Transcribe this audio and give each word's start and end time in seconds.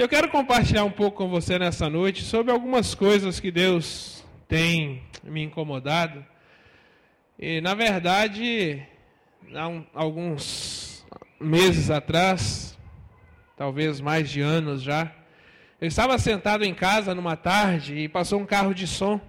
Eu 0.00 0.08
quero 0.08 0.30
compartilhar 0.30 0.82
um 0.84 0.90
pouco 0.90 1.18
com 1.18 1.28
você 1.28 1.58
nessa 1.58 1.90
noite 1.90 2.22
sobre 2.22 2.50
algumas 2.50 2.94
coisas 2.94 3.38
que 3.38 3.50
Deus 3.50 4.24
tem 4.48 5.02
me 5.22 5.42
incomodado. 5.42 6.24
E, 7.38 7.60
na 7.60 7.74
verdade, 7.74 8.82
há 9.54 9.68
um, 9.68 9.84
alguns 9.92 11.04
meses 11.38 11.90
atrás, 11.90 12.78
talvez 13.58 14.00
mais 14.00 14.30
de 14.30 14.40
anos 14.40 14.80
já, 14.80 15.12
eu 15.78 15.86
estava 15.86 16.16
sentado 16.16 16.64
em 16.64 16.72
casa 16.72 17.14
numa 17.14 17.36
tarde 17.36 17.94
e 17.94 18.08
passou 18.08 18.40
um 18.40 18.46
carro 18.46 18.72
de 18.72 18.86
som 18.86 19.20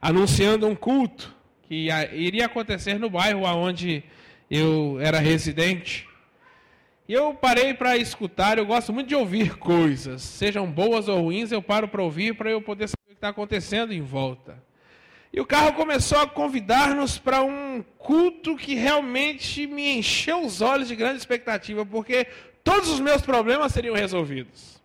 anunciando 0.00 0.66
um 0.66 0.74
culto 0.74 1.36
que 1.64 1.88
iria 2.14 2.46
acontecer 2.46 2.98
no 2.98 3.10
bairro 3.10 3.42
onde 3.42 4.02
eu 4.50 4.98
era 4.98 5.18
residente. 5.18 6.07
E 7.08 7.14
eu 7.14 7.32
parei 7.32 7.72
para 7.72 7.96
escutar, 7.96 8.58
eu 8.58 8.66
gosto 8.66 8.92
muito 8.92 9.08
de 9.08 9.14
ouvir 9.14 9.56
coisas, 9.58 10.20
sejam 10.20 10.70
boas 10.70 11.08
ou 11.08 11.22
ruins, 11.22 11.50
eu 11.50 11.62
paro 11.62 11.88
para 11.88 12.02
ouvir 12.02 12.36
para 12.36 12.50
eu 12.50 12.60
poder 12.60 12.86
saber 12.86 13.02
o 13.06 13.08
que 13.08 13.14
está 13.14 13.30
acontecendo 13.30 13.94
em 13.94 14.02
volta. 14.02 14.62
E 15.32 15.40
o 15.40 15.46
carro 15.46 15.72
começou 15.72 16.20
a 16.20 16.26
convidar-nos 16.26 17.18
para 17.18 17.42
um 17.42 17.82
culto 17.96 18.56
que 18.56 18.74
realmente 18.74 19.66
me 19.66 19.96
encheu 19.96 20.44
os 20.44 20.60
olhos 20.60 20.88
de 20.88 20.96
grande 20.96 21.18
expectativa, 21.18 21.84
porque 21.84 22.26
todos 22.62 22.90
os 22.90 23.00
meus 23.00 23.22
problemas 23.22 23.72
seriam 23.72 23.94
resolvidos. 23.94 24.78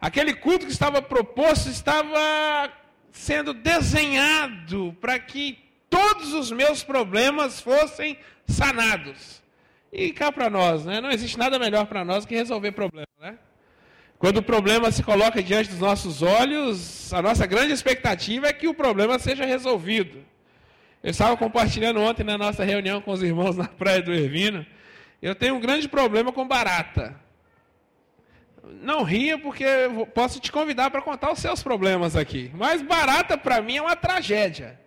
Aquele 0.00 0.34
culto 0.34 0.66
que 0.66 0.72
estava 0.72 1.02
proposto 1.02 1.68
estava 1.68 2.70
sendo 3.12 3.52
desenhado 3.52 4.96
para 5.00 5.18
que 5.18 5.58
todos 5.90 6.32
os 6.32 6.50
meus 6.50 6.82
problemas 6.82 7.60
fossem 7.60 8.18
sanados. 8.46 9.42
E 9.98 10.12
cá 10.12 10.30
para 10.30 10.50
nós, 10.50 10.84
né? 10.84 11.00
não 11.00 11.10
existe 11.10 11.38
nada 11.38 11.58
melhor 11.58 11.86
para 11.86 12.04
nós 12.04 12.26
que 12.26 12.34
resolver 12.34 12.72
problemas. 12.72 13.08
Né? 13.18 13.38
Quando 14.18 14.36
o 14.36 14.42
problema 14.42 14.90
se 14.90 15.02
coloca 15.02 15.42
diante 15.42 15.70
dos 15.70 15.78
nossos 15.78 16.20
olhos, 16.20 17.14
a 17.14 17.22
nossa 17.22 17.46
grande 17.46 17.72
expectativa 17.72 18.46
é 18.46 18.52
que 18.52 18.68
o 18.68 18.74
problema 18.74 19.18
seja 19.18 19.46
resolvido. 19.46 20.22
Eu 21.02 21.10
estava 21.12 21.34
compartilhando 21.38 21.98
ontem 21.98 22.24
na 22.24 22.36
nossa 22.36 22.62
reunião 22.62 23.00
com 23.00 23.10
os 23.10 23.22
irmãos 23.22 23.56
na 23.56 23.68
Praia 23.68 24.02
do 24.02 24.12
Ervino. 24.12 24.66
Eu 25.22 25.34
tenho 25.34 25.54
um 25.54 25.60
grande 25.60 25.88
problema 25.88 26.30
com 26.30 26.46
barata. 26.46 27.18
Não 28.82 29.02
ria, 29.02 29.38
porque 29.38 29.64
posso 30.14 30.38
te 30.40 30.52
convidar 30.52 30.90
para 30.90 31.00
contar 31.00 31.32
os 31.32 31.38
seus 31.38 31.62
problemas 31.62 32.16
aqui. 32.16 32.50
Mas 32.52 32.82
barata, 32.82 33.38
para 33.38 33.62
mim, 33.62 33.78
é 33.78 33.82
uma 33.82 33.96
tragédia. 33.96 34.78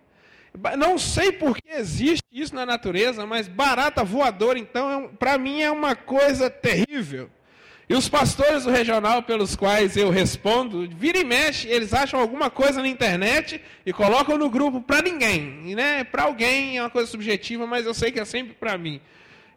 Não 0.76 0.98
sei 0.98 1.32
por 1.32 1.56
que 1.56 1.70
existe 1.70 2.24
isso 2.32 2.54
na 2.54 2.66
natureza, 2.66 3.24
mas 3.24 3.48
barata 3.48 4.02
voadora, 4.04 4.58
então, 4.58 5.04
é 5.04 5.08
para 5.16 5.38
mim, 5.38 5.62
é 5.62 5.70
uma 5.70 5.94
coisa 5.94 6.50
terrível. 6.50 7.30
E 7.88 7.94
os 7.94 8.08
pastores 8.08 8.64
do 8.64 8.70
regional 8.70 9.20
pelos 9.22 9.56
quais 9.56 9.96
eu 9.96 10.10
respondo, 10.10 10.88
vira 10.88 11.18
e 11.18 11.24
mexe, 11.24 11.66
eles 11.66 11.92
acham 11.92 12.20
alguma 12.20 12.48
coisa 12.48 12.80
na 12.80 12.86
internet 12.86 13.60
e 13.84 13.92
colocam 13.92 14.38
no 14.38 14.48
grupo 14.48 14.80
para 14.80 15.02
ninguém. 15.02 15.74
Né, 15.74 16.04
para 16.04 16.22
alguém 16.22 16.78
é 16.78 16.82
uma 16.82 16.90
coisa 16.90 17.10
subjetiva, 17.10 17.66
mas 17.66 17.86
eu 17.86 17.92
sei 17.92 18.12
que 18.12 18.20
é 18.20 18.24
sempre 18.24 18.54
para 18.54 18.78
mim. 18.78 19.00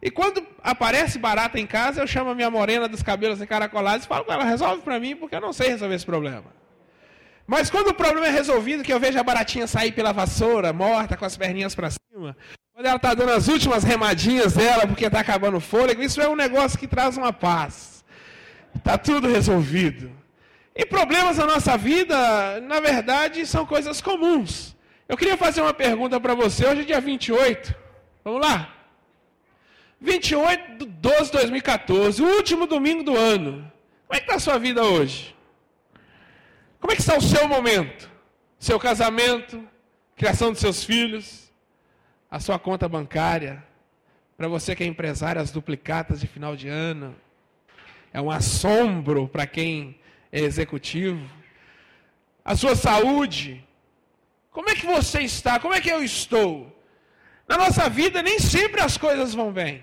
E 0.02 0.10
quando 0.10 0.44
aparece 0.62 1.16
barata 1.18 1.60
em 1.60 1.66
casa, 1.66 2.02
eu 2.02 2.06
chamo 2.06 2.30
a 2.30 2.34
minha 2.34 2.50
morena 2.50 2.88
dos 2.88 3.02
cabelos 3.02 3.40
encaracolados 3.40 4.04
e 4.04 4.08
falo 4.08 4.24
com 4.24 4.32
ela, 4.32 4.44
resolve 4.44 4.82
para 4.82 4.98
mim, 4.98 5.14
porque 5.14 5.36
eu 5.36 5.40
não 5.40 5.52
sei 5.52 5.68
resolver 5.68 5.94
esse 5.94 6.04
problema. 6.04 6.63
Mas 7.46 7.70
quando 7.70 7.88
o 7.88 7.94
problema 7.94 8.26
é 8.26 8.30
resolvido, 8.30 8.82
que 8.82 8.92
eu 8.92 9.00
vejo 9.00 9.18
a 9.18 9.22
baratinha 9.22 9.66
sair 9.66 9.92
pela 9.92 10.12
vassoura, 10.12 10.72
morta, 10.72 11.16
com 11.16 11.24
as 11.24 11.36
perninhas 11.36 11.74
para 11.74 11.90
cima, 11.90 12.36
quando 12.72 12.86
ela 12.86 12.96
está 12.96 13.14
dando 13.14 13.32
as 13.32 13.48
últimas 13.48 13.84
remadinhas 13.84 14.54
dela, 14.54 14.86
porque 14.86 15.04
está 15.04 15.20
acabando 15.20 15.58
o 15.58 15.60
fôlego, 15.60 16.02
isso 16.02 16.20
é 16.20 16.28
um 16.28 16.36
negócio 16.36 16.78
que 16.78 16.88
traz 16.88 17.16
uma 17.16 17.32
paz. 17.32 18.04
Está 18.74 18.96
tudo 18.96 19.28
resolvido. 19.28 20.10
E 20.74 20.84
problemas 20.84 21.36
na 21.36 21.46
nossa 21.46 21.76
vida, 21.76 22.60
na 22.62 22.80
verdade, 22.80 23.46
são 23.46 23.64
coisas 23.64 24.00
comuns. 24.00 24.74
Eu 25.08 25.16
queria 25.16 25.36
fazer 25.36 25.60
uma 25.60 25.74
pergunta 25.74 26.18
para 26.18 26.34
você. 26.34 26.66
Hoje 26.66 26.80
é 26.80 26.84
dia 26.84 27.00
28. 27.00 27.74
Vamos 28.24 28.40
lá? 28.40 28.74
28 30.00 30.78
de 30.78 30.86
12 30.86 31.24
de 31.26 31.32
2014, 31.32 32.22
o 32.22 32.26
último 32.26 32.66
domingo 32.66 33.02
do 33.02 33.16
ano. 33.16 33.70
Como 34.06 34.16
é 34.16 34.16
que 34.16 34.24
está 34.24 34.34
a 34.34 34.40
sua 34.40 34.58
vida 34.58 34.82
hoje? 34.82 35.33
Como 36.84 36.92
é 36.92 36.96
que 36.96 37.00
está 37.00 37.16
o 37.16 37.22
seu 37.22 37.48
momento? 37.48 38.10
Seu 38.58 38.78
casamento, 38.78 39.66
criação 40.14 40.50
dos 40.50 40.60
seus 40.60 40.84
filhos, 40.84 41.50
a 42.30 42.38
sua 42.38 42.58
conta 42.58 42.86
bancária, 42.86 43.64
para 44.36 44.48
você 44.48 44.76
que 44.76 44.84
é 44.84 44.86
empresário, 44.86 45.40
as 45.40 45.50
duplicatas 45.50 46.20
de 46.20 46.26
final 46.26 46.54
de 46.54 46.68
ano, 46.68 47.16
é 48.12 48.20
um 48.20 48.30
assombro 48.30 49.26
para 49.26 49.46
quem 49.46 49.98
é 50.30 50.40
executivo. 50.40 51.26
A 52.44 52.54
sua 52.54 52.76
saúde. 52.76 53.66
Como 54.50 54.68
é 54.68 54.74
que 54.74 54.84
você 54.84 55.20
está? 55.20 55.58
Como 55.58 55.72
é 55.72 55.80
que 55.80 55.88
eu 55.88 56.04
estou? 56.04 56.70
Na 57.48 57.56
nossa 57.56 57.88
vida, 57.88 58.22
nem 58.22 58.38
sempre 58.38 58.82
as 58.82 58.98
coisas 58.98 59.32
vão 59.32 59.50
bem. 59.50 59.82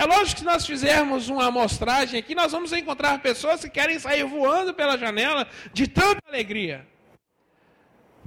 É 0.00 0.06
lógico 0.06 0.36
que 0.36 0.38
se 0.38 0.44
nós 0.46 0.64
fizermos 0.64 1.28
uma 1.28 1.48
amostragem 1.48 2.18
aqui, 2.18 2.34
nós 2.34 2.52
vamos 2.52 2.72
encontrar 2.72 3.20
pessoas 3.20 3.60
que 3.60 3.68
querem 3.68 3.98
sair 3.98 4.24
voando 4.24 4.72
pela 4.72 4.96
janela 4.96 5.46
de 5.74 5.86
tanta 5.86 6.22
alegria. 6.26 6.88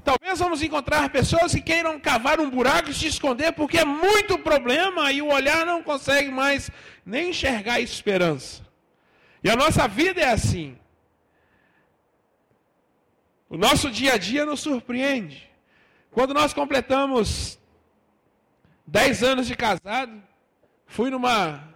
Talvez 0.03 0.37
vamos 0.37 0.61
encontrar 0.61 1.09
pessoas 1.09 1.51
que 1.51 1.61
queiram 1.61 1.99
cavar 1.99 2.39
um 2.39 2.47
buraco 2.47 2.91
e 2.91 2.93
se 2.93 3.07
esconder 3.07 3.53
porque 3.53 3.79
é 3.79 3.85
muito 3.85 4.37
problema 4.37 5.11
e 5.11 5.19
o 5.23 5.33
olhar 5.33 5.65
não 5.65 5.81
consegue 5.81 6.29
mais 6.29 6.69
nem 7.03 7.31
enxergar 7.31 7.75
a 7.75 7.81
esperança. 7.81 8.61
E 9.43 9.49
a 9.49 9.55
nossa 9.55 9.87
vida 9.87 10.21
é 10.21 10.29
assim. 10.29 10.77
O 13.49 13.57
nosso 13.57 13.89
dia 13.89 14.13
a 14.13 14.17
dia 14.19 14.45
nos 14.45 14.59
surpreende. 14.59 15.49
Quando 16.11 16.35
nós 16.35 16.53
completamos 16.53 17.57
10 18.85 19.23
anos 19.23 19.47
de 19.47 19.55
casado, 19.55 20.21
fui 20.93 21.09
numa 21.09 21.67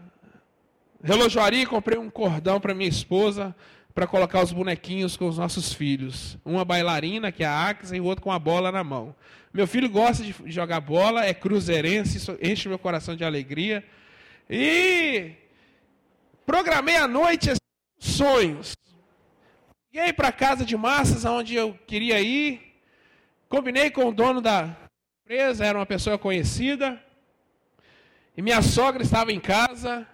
relojoaria 1.03 1.63
e 1.63 1.65
comprei 1.65 1.97
um 1.97 2.07
cordão 2.07 2.59
para 2.59 2.75
minha 2.75 2.87
esposa 2.87 3.55
para 3.95 4.05
colocar 4.05 4.43
os 4.43 4.51
bonequinhos 4.51 5.17
com 5.17 5.27
os 5.27 5.39
nossos 5.39 5.73
filhos. 5.73 6.37
Uma 6.45 6.63
bailarina, 6.63 7.31
que 7.31 7.43
é 7.43 7.47
a 7.47 7.67
Axa, 7.67 7.97
e 7.97 7.99
o 7.99 8.05
outro 8.05 8.23
com 8.23 8.31
a 8.31 8.37
bola 8.37 8.71
na 8.71 8.83
mão. 8.83 9.15
Meu 9.51 9.65
filho 9.65 9.89
gosta 9.89 10.23
de 10.23 10.35
jogar 10.45 10.79
bola, 10.79 11.25
é 11.25 11.33
cruzeirense, 11.33 12.31
enche 12.43 12.69
meu 12.69 12.77
coração 12.77 13.15
de 13.15 13.23
alegria. 13.23 13.83
E 14.47 15.31
Programei 16.45 16.95
à 16.95 17.07
noite 17.07 17.49
assim, 17.49 17.59
sonhos. 17.99 18.73
Liguei 19.91 20.13
para 20.13 20.27
a 20.27 20.31
casa 20.31 20.63
de 20.63 20.77
massas, 20.77 21.25
onde 21.25 21.55
eu 21.55 21.73
queria 21.87 22.21
ir. 22.21 22.61
Combinei 23.49 23.89
com 23.89 24.05
o 24.05 24.13
dono 24.13 24.41
da 24.41 24.77
empresa, 25.25 25.65
era 25.65 25.77
uma 25.77 25.87
pessoa 25.87 26.19
conhecida. 26.19 27.03
E 28.37 28.41
minha 28.43 28.61
sogra 28.61 29.01
estava 29.01 29.31
em 29.31 29.39
casa 29.39 30.07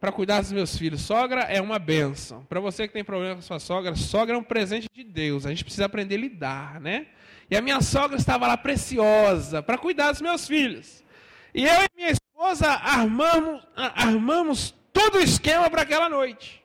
para 0.00 0.10
cuidar 0.10 0.40
dos 0.40 0.50
meus 0.50 0.78
filhos. 0.78 1.02
Sogra 1.02 1.42
é 1.42 1.60
uma 1.60 1.78
benção. 1.78 2.42
Para 2.48 2.58
você 2.58 2.88
que 2.88 2.94
tem 2.94 3.04
problema 3.04 3.34
com 3.34 3.42
sua 3.42 3.58
sogra, 3.58 3.94
sogra 3.94 4.34
é 4.34 4.38
um 4.38 4.42
presente 4.42 4.88
de 4.94 5.04
Deus. 5.04 5.44
A 5.44 5.50
gente 5.50 5.62
precisa 5.62 5.84
aprender 5.84 6.14
a 6.14 6.18
lidar, 6.18 6.80
né? 6.80 7.08
E 7.50 7.54
a 7.54 7.60
minha 7.60 7.82
sogra 7.82 8.16
estava 8.16 8.46
lá 8.46 8.56
preciosa 8.56 9.62
para 9.62 9.76
cuidar 9.76 10.10
dos 10.10 10.22
meus 10.22 10.48
filhos. 10.48 11.04
E 11.54 11.66
eu 11.66 11.82
e 11.82 11.88
minha 11.94 12.10
esposa 12.10 12.66
armamos, 12.66 13.62
armamos 13.76 14.74
todo 14.90 15.16
o 15.16 15.20
esquema 15.20 15.68
para 15.68 15.82
aquela 15.82 16.08
noite. 16.08 16.64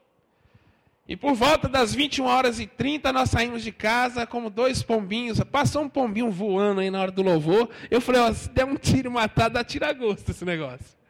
E 1.09 1.17
por 1.17 1.33
volta 1.33 1.67
das 1.67 1.93
21 1.93 2.23
horas 2.23 2.57
e 2.57 2.65
30, 2.65 3.11
nós 3.11 3.29
saímos 3.29 3.63
de 3.63 3.73
casa 3.73 4.25
como 4.25 4.49
dois 4.49 4.81
pombinhos. 4.81 5.41
Passou 5.41 5.81
um 5.81 5.89
pombinho 5.89 6.31
voando 6.31 6.79
aí 6.79 6.89
na 6.89 7.01
hora 7.01 7.11
do 7.11 7.21
louvor. 7.21 7.69
Eu 7.89 7.99
falei, 7.99 8.21
ó, 8.21 8.31
se 8.31 8.49
der 8.49 8.63
um 8.63 8.77
tiro 8.77 9.11
matado, 9.11 9.55
dá 9.55 9.63
tira 9.63 9.91
gosto 9.91 10.31
esse 10.31 10.45
negócio. 10.45 11.00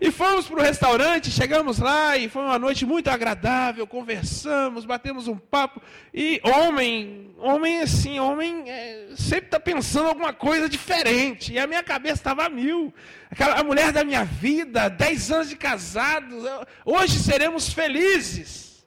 E 0.00 0.10
fomos 0.10 0.48
para 0.48 0.60
o 0.60 0.62
restaurante, 0.62 1.30
chegamos 1.30 1.78
lá 1.78 2.16
e 2.16 2.26
foi 2.26 2.40
uma 2.40 2.58
noite 2.58 2.86
muito 2.86 3.08
agradável, 3.10 3.86
conversamos, 3.86 4.86
batemos 4.86 5.28
um 5.28 5.36
papo. 5.36 5.82
E 6.14 6.40
homem, 6.42 7.34
homem 7.36 7.82
assim, 7.82 8.18
homem 8.18 8.64
é, 8.66 9.08
sempre 9.14 9.44
está 9.46 9.60
pensando 9.60 10.08
alguma 10.08 10.32
coisa 10.32 10.70
diferente. 10.70 11.52
E 11.52 11.58
a 11.58 11.66
minha 11.66 11.82
cabeça 11.82 12.14
estava 12.14 12.46
a 12.46 12.48
mil. 12.48 12.94
Aquela, 13.30 13.60
a 13.60 13.62
mulher 13.62 13.92
da 13.92 14.02
minha 14.02 14.24
vida, 14.24 14.88
10 14.88 15.32
anos 15.32 15.48
de 15.50 15.56
casado, 15.56 16.34
hoje 16.82 17.18
seremos 17.18 17.70
felizes. 17.70 18.86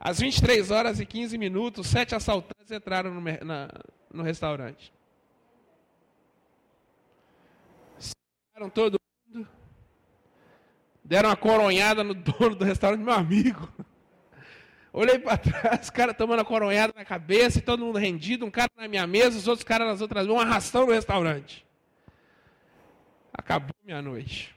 Às 0.00 0.18
23 0.18 0.68
horas 0.72 0.98
e 0.98 1.06
15 1.06 1.38
minutos, 1.38 1.86
sete 1.86 2.12
assaltantes 2.12 2.72
entraram 2.72 3.14
no, 3.14 3.20
na, 3.20 3.68
no 4.12 4.24
restaurante. 4.24 4.92
Sacaram 7.98 8.68
todo 8.68 8.96
Deram 11.06 11.28
uma 11.28 11.36
coronhada 11.36 12.02
no 12.02 12.14
dono 12.14 12.56
do 12.56 12.64
restaurante, 12.64 13.00
meu 13.00 13.14
amigo. 13.14 13.72
Olhei 14.92 15.18
para 15.18 15.36
trás, 15.36 15.82
os 15.82 15.90
caras 15.90 16.16
tomando 16.16 16.40
a 16.40 16.44
coronhada 16.44 16.92
na 16.96 17.04
cabeça, 17.04 17.60
todo 17.60 17.84
mundo 17.84 17.98
rendido, 17.98 18.44
um 18.44 18.50
cara 18.50 18.70
na 18.76 18.88
minha 18.88 19.06
mesa, 19.06 19.38
os 19.38 19.46
outros 19.46 19.62
caras 19.62 19.86
nas 19.86 20.00
outras 20.00 20.26
mãos, 20.26 20.36
um 20.36 20.40
arrastão 20.40 20.86
no 20.86 20.92
restaurante. 20.92 21.64
Acabou 23.32 23.74
minha 23.84 24.02
noite. 24.02 24.54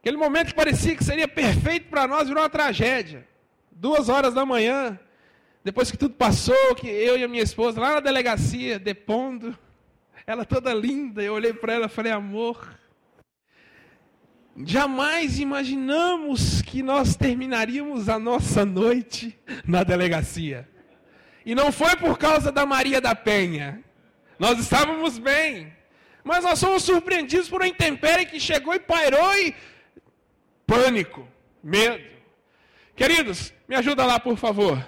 Aquele 0.00 0.16
momento 0.16 0.48
que 0.48 0.54
parecia 0.54 0.96
que 0.96 1.04
seria 1.04 1.28
perfeito 1.28 1.88
para 1.88 2.06
nós 2.06 2.26
virou 2.26 2.42
uma 2.42 2.48
tragédia. 2.48 3.28
Duas 3.70 4.08
horas 4.08 4.32
da 4.32 4.46
manhã, 4.46 4.98
depois 5.62 5.90
que 5.90 5.98
tudo 5.98 6.14
passou, 6.14 6.74
que 6.74 6.86
eu 6.86 7.18
e 7.18 7.24
a 7.24 7.28
minha 7.28 7.42
esposa 7.42 7.80
lá 7.80 7.94
na 7.94 8.00
delegacia, 8.00 8.78
depondo, 8.78 9.56
ela 10.26 10.44
toda 10.44 10.72
linda, 10.72 11.22
eu 11.22 11.34
olhei 11.34 11.52
para 11.52 11.74
ela 11.74 11.86
e 11.86 11.90
falei, 11.90 12.12
amor, 12.12 12.78
jamais 14.56 15.38
imaginamos 15.38 16.62
que 16.62 16.82
nós 16.82 17.16
terminaríamos 17.16 18.08
a 18.08 18.18
nossa 18.18 18.64
noite 18.64 19.38
na 19.66 19.82
delegacia. 19.82 20.68
E 21.44 21.54
não 21.54 21.72
foi 21.72 21.96
por 21.96 22.18
causa 22.18 22.52
da 22.52 22.64
Maria 22.64 23.00
da 23.00 23.14
Penha. 23.14 23.82
Nós 24.38 24.58
estávamos 24.58 25.18
bem. 25.18 25.72
Mas 26.24 26.44
nós 26.44 26.60
fomos 26.60 26.84
surpreendidos 26.84 27.48
por 27.48 27.60
uma 27.60 27.68
intempérie 27.68 28.26
que 28.26 28.38
chegou 28.38 28.74
e 28.74 28.78
pairou 28.78 29.34
e 29.36 29.54
pânico, 30.66 31.26
medo. 31.62 32.04
Queridos, 32.94 33.52
me 33.68 33.74
ajuda 33.74 34.04
lá, 34.04 34.20
por 34.20 34.36
favor. 34.36 34.84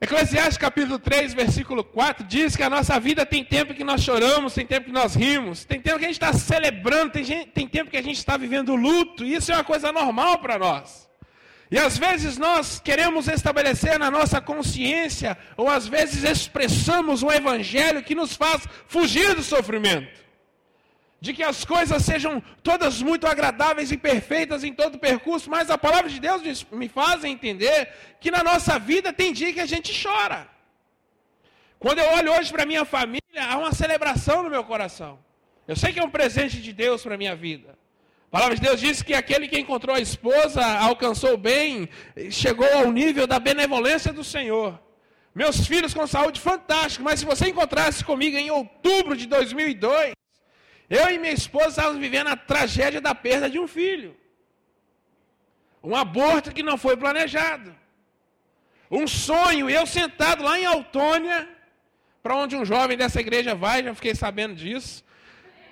Eclesiastes 0.00 0.56
capítulo 0.56 0.96
3, 0.96 1.34
versículo 1.34 1.82
4 1.82 2.24
diz 2.24 2.54
que 2.54 2.62
a 2.62 2.70
nossa 2.70 3.00
vida 3.00 3.26
tem 3.26 3.44
tempo 3.44 3.74
que 3.74 3.82
nós 3.82 4.00
choramos, 4.00 4.54
tem 4.54 4.64
tempo 4.64 4.86
que 4.86 4.92
nós 4.92 5.16
rimos, 5.16 5.64
tem 5.64 5.80
tempo 5.80 5.98
que 5.98 6.04
a 6.04 6.08
gente 6.08 6.22
está 6.22 6.32
celebrando, 6.32 7.10
tem, 7.10 7.24
gente, 7.24 7.50
tem 7.50 7.66
tempo 7.66 7.90
que 7.90 7.96
a 7.96 8.02
gente 8.02 8.16
está 8.16 8.36
vivendo 8.36 8.76
luto, 8.76 9.24
e 9.24 9.34
isso 9.34 9.50
é 9.50 9.56
uma 9.56 9.64
coisa 9.64 9.90
normal 9.90 10.38
para 10.38 10.56
nós. 10.56 11.08
E 11.68 11.76
às 11.76 11.98
vezes 11.98 12.38
nós 12.38 12.78
queremos 12.78 13.26
estabelecer 13.26 13.98
na 13.98 14.08
nossa 14.08 14.40
consciência, 14.40 15.36
ou 15.56 15.68
às 15.68 15.88
vezes 15.88 16.22
expressamos 16.22 17.24
um 17.24 17.32
evangelho 17.32 18.00
que 18.04 18.14
nos 18.14 18.36
faz 18.36 18.68
fugir 18.86 19.34
do 19.34 19.42
sofrimento. 19.42 20.27
De 21.20 21.32
que 21.32 21.42
as 21.42 21.64
coisas 21.64 22.04
sejam 22.04 22.40
todas 22.62 23.02
muito 23.02 23.26
agradáveis 23.26 23.90
e 23.90 23.96
perfeitas 23.96 24.62
em 24.62 24.72
todo 24.72 24.94
o 24.94 24.98
percurso, 24.98 25.50
mas 25.50 25.68
a 25.68 25.76
palavra 25.76 26.08
de 26.08 26.20
Deus 26.20 26.64
me 26.70 26.88
faz 26.88 27.24
entender 27.24 27.92
que 28.20 28.30
na 28.30 28.44
nossa 28.44 28.78
vida 28.78 29.12
tem 29.12 29.32
dia 29.32 29.52
que 29.52 29.60
a 29.60 29.66
gente 29.66 29.92
chora. 30.00 30.48
Quando 31.78 31.98
eu 31.98 32.08
olho 32.12 32.32
hoje 32.32 32.52
para 32.52 32.66
minha 32.66 32.84
família, 32.84 33.44
há 33.48 33.56
uma 33.56 33.72
celebração 33.72 34.42
no 34.42 34.50
meu 34.50 34.64
coração. 34.64 35.18
Eu 35.66 35.76
sei 35.76 35.92
que 35.92 36.00
é 36.00 36.04
um 36.04 36.10
presente 36.10 36.62
de 36.62 36.72
Deus 36.72 37.02
para 37.02 37.14
a 37.14 37.18
minha 37.18 37.36
vida. 37.36 37.78
A 38.28 38.30
palavra 38.30 38.56
de 38.56 38.60
Deus 38.60 38.78
diz 38.78 39.02
que 39.02 39.14
aquele 39.14 39.48
que 39.48 39.58
encontrou 39.58 39.96
a 39.96 40.00
esposa 40.00 40.64
alcançou 40.78 41.36
bem, 41.36 41.88
chegou 42.30 42.70
ao 42.74 42.92
nível 42.92 43.26
da 43.26 43.38
benevolência 43.38 44.12
do 44.12 44.22
Senhor. 44.22 44.78
Meus 45.34 45.66
filhos 45.66 45.94
com 45.94 46.06
saúde 46.06 46.40
fantástica, 46.40 47.02
mas 47.02 47.20
se 47.20 47.26
você 47.26 47.48
encontrasse 47.48 48.04
comigo 48.04 48.36
em 48.36 48.50
outubro 48.50 49.16
de 49.16 49.26
2002, 49.26 50.12
eu 50.88 51.10
e 51.10 51.18
minha 51.18 51.32
esposa 51.32 51.68
estávamos 51.68 51.98
vivendo 51.98 52.28
a 52.28 52.36
tragédia 52.36 53.00
da 53.00 53.14
perda 53.14 53.48
de 53.50 53.58
um 53.58 53.68
filho. 53.68 54.16
Um 55.82 55.94
aborto 55.94 56.52
que 56.52 56.62
não 56.62 56.78
foi 56.78 56.96
planejado. 56.96 57.74
Um 58.90 59.06
sonho, 59.06 59.68
eu 59.68 59.86
sentado 59.86 60.42
lá 60.42 60.58
em 60.58 60.64
Autônia, 60.64 61.48
para 62.22 62.36
onde 62.36 62.56
um 62.56 62.64
jovem 62.64 62.96
dessa 62.96 63.20
igreja 63.20 63.54
vai, 63.54 63.84
já 63.84 63.94
fiquei 63.94 64.14
sabendo 64.14 64.54
disso. 64.54 65.04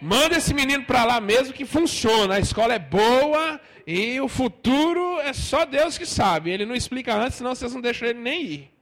Manda 0.00 0.36
esse 0.36 0.52
menino 0.52 0.84
para 0.84 1.04
lá 1.04 1.20
mesmo 1.20 1.54
que 1.54 1.64
funciona. 1.64 2.34
A 2.34 2.40
escola 2.40 2.74
é 2.74 2.78
boa 2.78 3.58
e 3.86 4.20
o 4.20 4.28
futuro 4.28 5.18
é 5.20 5.32
só 5.32 5.64
Deus 5.64 5.96
que 5.96 6.04
sabe. 6.04 6.50
Ele 6.50 6.66
não 6.66 6.74
explica 6.74 7.14
antes, 7.14 7.38
senão 7.38 7.54
vocês 7.54 7.72
não 7.72 7.80
deixam 7.80 8.08
ele 8.08 8.20
nem 8.20 8.42
ir. 8.42 8.75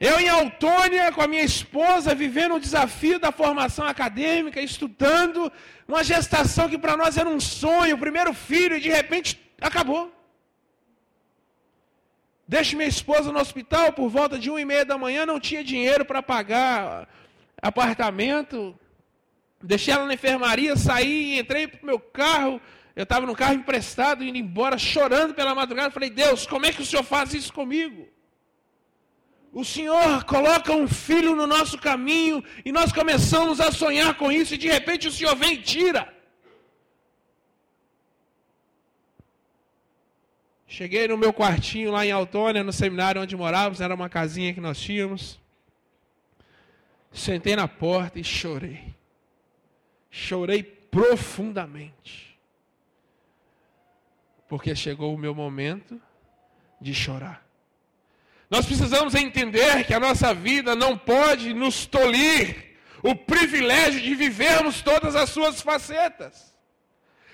Eu 0.00 0.20
em 0.20 0.28
Autônia, 0.28 1.12
com 1.12 1.22
a 1.22 1.28
minha 1.28 1.42
esposa, 1.42 2.14
vivendo 2.14 2.54
o 2.54 2.60
desafio 2.60 3.18
da 3.18 3.30
formação 3.30 3.86
acadêmica, 3.86 4.60
estudando, 4.60 5.50
uma 5.86 6.02
gestação 6.02 6.68
que 6.68 6.76
para 6.78 6.96
nós 6.96 7.16
era 7.16 7.28
um 7.28 7.40
sonho, 7.40 7.96
o 7.96 7.98
primeiro 7.98 8.34
filho, 8.34 8.76
e 8.76 8.80
de 8.80 8.90
repente 8.90 9.40
acabou. 9.60 10.12
Deixo 12.46 12.76
minha 12.76 12.88
esposa 12.88 13.32
no 13.32 13.38
hospital 13.38 13.92
por 13.92 14.08
volta 14.08 14.38
de 14.38 14.50
uma 14.50 14.60
e 14.60 14.64
meia 14.64 14.84
da 14.84 14.98
manhã, 14.98 15.24
não 15.24 15.40
tinha 15.40 15.64
dinheiro 15.64 16.04
para 16.04 16.22
pagar 16.22 17.08
apartamento, 17.62 18.78
Deixei 19.64 19.94
ela 19.94 20.04
na 20.04 20.12
enfermaria, 20.12 20.76
saí, 20.76 21.38
entrei 21.38 21.66
para 21.66 21.82
o 21.82 21.86
meu 21.86 21.98
carro. 21.98 22.60
Eu 22.94 23.04
estava 23.04 23.24
no 23.24 23.34
carro 23.34 23.54
emprestado, 23.54 24.22
indo 24.22 24.36
embora, 24.36 24.76
chorando 24.76 25.32
pela 25.32 25.54
madrugada. 25.54 25.90
Falei, 25.90 26.10
Deus, 26.10 26.46
como 26.46 26.66
é 26.66 26.72
que 26.72 26.82
o 26.82 26.84
Senhor 26.84 27.02
faz 27.02 27.32
isso 27.32 27.50
comigo? 27.50 28.06
O 29.54 29.64
Senhor 29.64 30.24
coloca 30.24 30.72
um 30.72 30.86
filho 30.86 31.34
no 31.34 31.46
nosso 31.46 31.78
caminho 31.78 32.42
e 32.64 32.72
nós 32.72 32.92
começamos 32.92 33.60
a 33.60 33.70
sonhar 33.70 34.14
com 34.18 34.30
isso 34.30 34.54
e 34.54 34.58
de 34.58 34.68
repente 34.68 35.08
o 35.08 35.12
Senhor 35.12 35.34
vem 35.36 35.54
e 35.54 35.62
tira. 35.62 36.12
Cheguei 40.66 41.06
no 41.06 41.16
meu 41.16 41.32
quartinho 41.32 41.92
lá 41.92 42.04
em 42.04 42.10
Autônia, 42.10 42.64
no 42.64 42.72
seminário 42.72 43.22
onde 43.22 43.36
morávamos, 43.36 43.80
era 43.80 43.94
uma 43.94 44.08
casinha 44.08 44.52
que 44.52 44.60
nós 44.60 44.78
tínhamos. 44.78 45.38
Sentei 47.12 47.54
na 47.54 47.68
porta 47.68 48.18
e 48.18 48.24
chorei 48.24 48.94
chorei 50.14 50.62
profundamente. 50.62 52.38
Porque 54.48 54.76
chegou 54.76 55.12
o 55.12 55.18
meu 55.18 55.34
momento 55.34 56.00
de 56.80 56.94
chorar. 56.94 57.44
Nós 58.54 58.66
precisamos 58.66 59.16
entender 59.16 59.82
que 59.82 59.92
a 59.92 59.98
nossa 59.98 60.32
vida 60.32 60.76
não 60.76 60.96
pode 60.96 61.52
nos 61.52 61.86
tolir 61.86 62.76
o 63.02 63.12
privilégio 63.12 64.00
de 64.00 64.14
vivermos 64.14 64.80
todas 64.80 65.16
as 65.16 65.30
suas 65.30 65.60
facetas. 65.60 66.54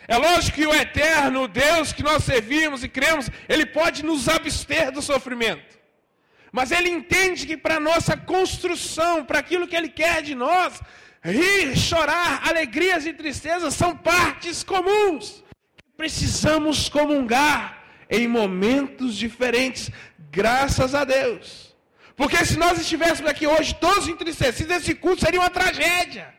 É 0.09 0.17
lógico 0.17 0.57
que 0.57 0.67
o 0.67 0.75
eterno 0.75 1.47
Deus 1.47 1.93
que 1.93 2.03
nós 2.03 2.25
servimos 2.25 2.83
e 2.83 2.89
cremos, 2.89 3.29
ele 3.47 3.67
pode 3.67 4.03
nos 4.03 4.31
abster 4.31 4.91
do 4.91 5.03
sofrimento. 5.03 5.79
Mas 6.51 6.71
ele 6.71 6.89
entende 6.89 7.47
que 7.47 7.55
para 7.55 7.79
nossa 7.79 8.17
construção, 8.17 9.23
para 9.23 9.41
aquilo 9.41 9.69
que 9.69 9.77
ele 9.77 9.91
quer 9.91 10.23
de 10.23 10.35
nós, 10.35 10.81
Rir, 11.23 11.77
chorar, 11.77 12.49
alegrias 12.49 13.05
e 13.05 13.13
tristezas 13.13 13.75
são 13.75 13.95
partes 13.95 14.63
comuns. 14.63 15.45
Precisamos 15.99 16.89
comungar 16.89 17.80
em 18.11 18.27
momentos 18.27 19.17
diferentes, 19.17 19.91
graças 20.31 20.95
a 20.95 21.05
Deus. 21.05 21.75
Porque 22.17 22.45
se 22.45 22.59
nós 22.59 22.79
estivéssemos 22.79 23.31
aqui 23.31 23.47
hoje 23.47 23.75
todos 23.77 24.09
entristecidos, 24.09 24.77
esse 24.77 24.95
culto 24.95 25.25
seria 25.25 25.41
uma 25.41 25.49
tragédia. 25.49 26.35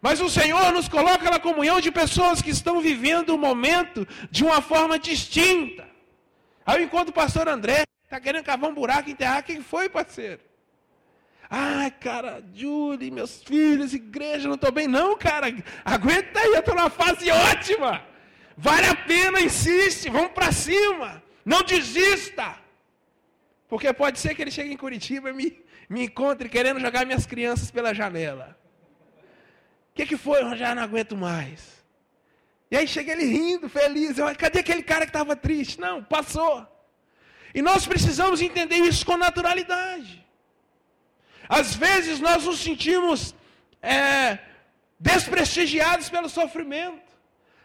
Mas 0.00 0.20
o 0.20 0.30
Senhor 0.30 0.72
nos 0.72 0.88
coloca 0.88 1.30
na 1.30 1.38
comunhão 1.38 1.80
de 1.80 1.90
pessoas 1.90 2.40
que 2.40 2.50
estão 2.50 2.80
vivendo 2.80 3.30
o 3.30 3.38
momento 3.38 4.06
de 4.30 4.44
uma 4.44 4.60
forma 4.62 4.98
distinta. 4.98 5.86
Aí 6.64 6.84
enquanto 6.84 7.10
o 7.10 7.12
pastor 7.12 7.48
André 7.48 7.84
está 8.04 8.18
querendo 8.18 8.44
cavar 8.44 8.70
um 8.70 8.74
buraco 8.74 9.08
e 9.08 9.12
enterrar, 9.12 9.44
quem 9.44 9.60
foi, 9.60 9.88
parceiro? 9.88 10.40
Ai, 11.50 11.90
cara, 11.90 12.42
Julie, 12.54 13.10
meus 13.10 13.42
filhos, 13.42 13.94
igreja, 13.94 14.48
não 14.48 14.54
estou 14.54 14.70
bem. 14.70 14.86
Não, 14.86 15.16
cara, 15.16 15.46
aguenta 15.84 16.40
aí, 16.40 16.52
eu 16.52 16.60
estou 16.60 16.74
numa 16.74 16.90
fase 16.90 17.30
ótima. 17.30 18.02
Vale 18.60 18.86
a 18.88 18.96
pena, 18.96 19.40
insiste, 19.40 20.10
vamos 20.10 20.32
para 20.32 20.50
cima. 20.50 21.22
Não 21.44 21.62
desista. 21.62 22.56
Porque 23.68 23.92
pode 23.92 24.18
ser 24.18 24.34
que 24.34 24.42
ele 24.42 24.50
chegue 24.50 24.72
em 24.72 24.76
Curitiba 24.76 25.30
e 25.30 25.32
me, 25.32 25.64
me 25.88 26.06
encontre 26.06 26.48
querendo 26.48 26.80
jogar 26.80 27.06
minhas 27.06 27.24
crianças 27.24 27.70
pela 27.70 27.94
janela. 27.94 28.58
O 29.90 29.94
que, 29.94 30.04
que 30.06 30.16
foi? 30.16 30.42
Eu 30.42 30.56
já 30.56 30.74
não 30.74 30.82
aguento 30.82 31.16
mais. 31.16 31.84
E 32.68 32.76
aí 32.76 32.88
chega 32.88 33.12
ele 33.12 33.26
rindo, 33.26 33.68
feliz. 33.68 34.18
Eu, 34.18 34.26
Cadê 34.34 34.58
aquele 34.58 34.82
cara 34.82 35.06
que 35.06 35.10
estava 35.10 35.36
triste? 35.36 35.78
Não, 35.78 36.02
passou. 36.02 36.66
E 37.54 37.62
nós 37.62 37.86
precisamos 37.86 38.42
entender 38.42 38.78
isso 38.78 39.06
com 39.06 39.16
naturalidade. 39.16 40.26
Às 41.48 41.76
vezes 41.76 42.18
nós 42.18 42.44
nos 42.44 42.58
sentimos 42.58 43.36
é, 43.80 44.38
desprestigiados 44.98 46.10
pelo 46.10 46.28
sofrimento. 46.28 47.07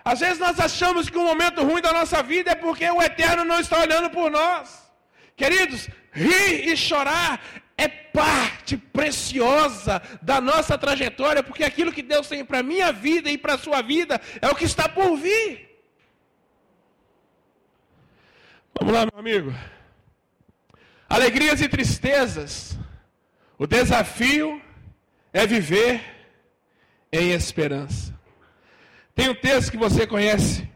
Às 0.04 0.20
vezes 0.20 0.40
nós 0.40 0.60
achamos 0.60 1.10
que 1.10 1.18
um 1.18 1.26
momento 1.26 1.64
ruim 1.64 1.82
da 1.82 1.94
nossa 1.94 2.22
vida 2.22 2.52
é 2.52 2.56
porque 2.56 2.90
o 2.90 3.02
eterno 3.02 3.46
não 3.46 3.60
está 3.60 3.80
olhando 3.80 4.10
por 4.10 4.30
nós. 4.30 4.84
Queridos, 5.36 5.90
rir 6.12 6.68
e 6.68 6.78
chorar 6.78 7.42
é 7.78 7.88
parte 7.88 8.78
preciosa 8.78 10.02
da 10.22 10.40
nossa 10.40 10.78
trajetória, 10.78 11.42
porque 11.42 11.64
aquilo 11.64 11.92
que 11.92 12.02
Deus 12.02 12.28
tem 12.28 12.44
para 12.46 12.60
a 12.60 12.64
minha 12.64 12.92
vida 12.92 13.30
e 13.30 13.38
para 13.38 13.56
a 13.56 13.58
sua 13.58 13.82
vida 13.82 14.22
é 14.42 14.48
o 14.50 14.56
que 14.56 14.66
está 14.66 14.88
por 14.88 15.16
vir. 15.18 15.70
Vamos 18.80 18.94
lá, 18.94 19.06
meu 19.06 19.20
amigo. 19.20 19.54
Alegrias 21.10 21.62
e 21.62 21.70
tristezas 21.70 22.78
o 23.58 23.68
desafio 23.68 24.62
é 25.32 25.46
viver 25.46 26.02
em 27.12 27.32
esperança. 27.32 28.14
Tem 29.16 29.30
um 29.30 29.36
texto 29.36 29.72
que 29.72 29.78
você 29.78 30.08
conhece, 30.08 30.68